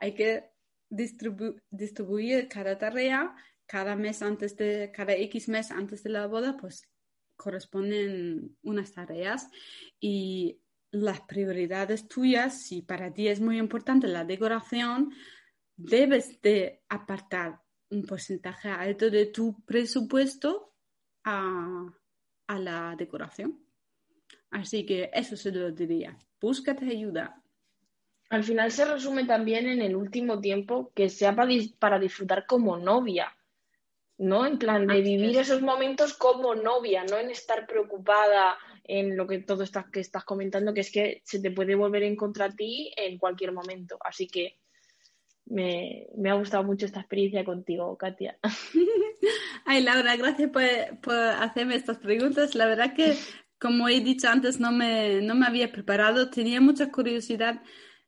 hay 0.00 0.14
que 0.14 0.55
distribuir 0.88 2.48
cada 2.48 2.78
tarea 2.78 3.34
cada 3.66 3.96
mes 3.96 4.22
antes 4.22 4.56
de, 4.56 4.92
cada 4.92 5.14
X 5.14 5.48
mes 5.48 5.70
antes 5.70 6.02
de 6.02 6.10
la 6.10 6.26
boda, 6.26 6.56
pues 6.56 6.88
corresponden 7.36 8.56
unas 8.62 8.92
tareas 8.92 9.48
y 10.00 10.60
las 10.92 11.20
prioridades 11.22 12.08
tuyas, 12.08 12.62
si 12.62 12.80
para 12.82 13.12
ti 13.12 13.28
es 13.28 13.40
muy 13.40 13.58
importante 13.58 14.06
la 14.06 14.24
decoración, 14.24 15.12
debes 15.76 16.40
de 16.40 16.82
apartar 16.88 17.60
un 17.90 18.04
porcentaje 18.04 18.68
alto 18.68 19.10
de 19.10 19.26
tu 19.26 19.62
presupuesto 19.64 20.74
a, 21.24 21.86
a 22.46 22.58
la 22.58 22.94
decoración. 22.96 23.62
Así 24.50 24.86
que 24.86 25.10
eso 25.12 25.36
se 25.36 25.50
lo 25.50 25.70
diría. 25.70 26.16
Búscate 26.40 26.86
ayuda. 26.86 27.42
Al 28.28 28.44
final 28.44 28.72
se 28.72 28.84
resume 28.84 29.24
también 29.24 29.68
en 29.68 29.80
el 29.80 29.94
último 29.94 30.40
tiempo 30.40 30.92
que 30.94 31.08
sea 31.08 31.34
para, 31.34 31.52
para 31.78 31.98
disfrutar 31.98 32.46
como 32.46 32.76
novia, 32.76 33.36
¿no? 34.18 34.46
En 34.46 34.58
plan 34.58 34.86
de 34.86 35.00
vivir 35.00 35.36
esos 35.38 35.62
momentos 35.62 36.14
como 36.14 36.54
novia, 36.54 37.04
no 37.04 37.18
en 37.18 37.30
estar 37.30 37.66
preocupada 37.66 38.56
en 38.84 39.16
lo 39.16 39.26
que 39.26 39.38
todo 39.38 39.62
estás 39.62 39.90
que 39.90 40.00
estás 40.00 40.24
comentando, 40.24 40.74
que 40.74 40.80
es 40.80 40.90
que 40.90 41.22
se 41.24 41.40
te 41.40 41.50
puede 41.50 41.74
volver 41.74 42.02
en 42.02 42.16
contra 42.16 42.50
ti 42.50 42.92
en 42.96 43.18
cualquier 43.18 43.52
momento. 43.52 43.98
Así 44.04 44.26
que 44.26 44.58
me, 45.46 46.06
ha 46.28 46.34
gustado 46.34 46.64
mucho 46.64 46.86
esta 46.86 47.00
experiencia 47.00 47.44
contigo, 47.44 47.96
Katia. 47.96 48.38
Ay, 49.64 49.82
Laura, 49.82 50.16
gracias 50.16 50.50
por, 50.50 50.62
por, 51.00 51.14
hacerme 51.14 51.76
estas 51.76 51.98
preguntas. 51.98 52.54
La 52.54 52.66
verdad 52.66 52.94
que, 52.94 53.16
como 53.58 53.88
he 53.88 54.00
dicho 54.00 54.28
antes, 54.28 54.58
no 54.60 54.72
me, 54.72 55.20
no 55.22 55.34
me 55.34 55.46
había 55.46 55.70
preparado. 55.70 56.30
Tenía 56.30 56.60
mucha 56.60 56.90
curiosidad 56.90 57.62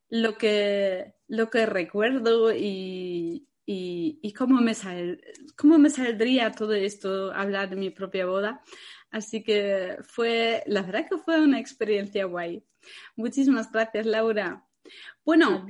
lo 0.08 0.36
que, 0.36 1.14
lo 1.28 1.50
que 1.50 1.66
recuerdo 1.66 2.52
y, 2.54 3.48
y, 3.66 4.32
cómo, 4.32 4.60
me 4.60 4.74
sal, 4.74 5.20
cómo 5.56 5.78
me 5.78 5.90
saldría 5.90 6.52
todo 6.52 6.72
esto, 6.74 7.32
hablar 7.32 7.68
de 7.68 7.76
mi 7.76 7.90
propia 7.90 8.26
boda. 8.26 8.62
Así 9.10 9.42
que 9.42 9.96
fue, 10.02 10.62
la 10.66 10.82
verdad 10.82 11.06
que 11.08 11.18
fue 11.18 11.40
una 11.40 11.60
experiencia 11.60 12.24
guay. 12.24 12.62
Muchísimas 13.16 13.70
gracias, 13.70 14.06
Laura. 14.06 14.64
Bueno, 15.24 15.66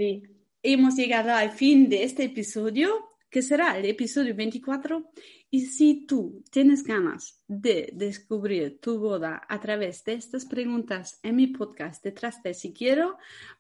hemos 0.62 0.94
llegado 0.94 1.33
al 1.33 1.51
fin 1.51 1.88
de 1.88 2.05
este 2.05 2.24
episodio, 2.24 3.11
que 3.31 3.42
será 3.42 3.77
el 3.77 3.85
episodio 3.87 4.35
24. 4.35 5.11
Y 5.50 5.66
si 5.66 6.06
tú 6.06 6.44
tienes 6.50 6.84
ganas 6.84 7.42
de 7.48 7.90
descubrir 7.94 8.80
tu 8.80 8.98
boda 8.98 9.42
a 9.48 9.58
través 9.58 10.04
de 10.04 10.12
estas 10.12 10.44
preguntas 10.44 11.18
en 11.22 11.37
mi 11.37 11.46
podcast 11.46 12.04
detrás 12.04 12.42
de 12.42 12.52
si 12.52 12.74
quiero, 12.74 13.16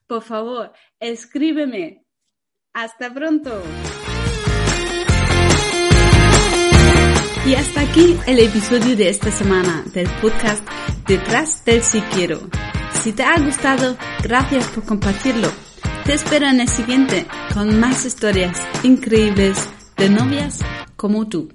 por 0.06 0.22
favor, 0.22 0.72
escríbeme. 1.00 2.04
Hasta 2.74 3.12
pronto. 3.12 3.62
Y 7.46 7.54
hasta 7.54 7.80
aquí 7.80 8.18
el 8.26 8.38
episodio 8.40 8.94
de 8.94 9.08
esta 9.08 9.30
semana 9.30 9.82
del 9.94 10.08
podcast 10.20 10.62
Detrás 11.06 11.64
del 11.64 11.82
Si 11.82 12.02
Quiero. 12.02 12.40
Si 13.02 13.14
te 13.14 13.22
ha 13.22 13.40
gustado, 13.40 13.96
gracias 14.22 14.68
por 14.68 14.84
compartirlo. 14.84 15.48
Te 16.04 16.12
espero 16.12 16.46
en 16.46 16.60
el 16.60 16.68
siguiente 16.68 17.26
con 17.54 17.80
más 17.80 18.04
historias 18.04 18.60
increíbles 18.82 19.66
de 19.96 20.10
novias 20.10 20.60
como 20.96 21.26
tú. 21.26 21.48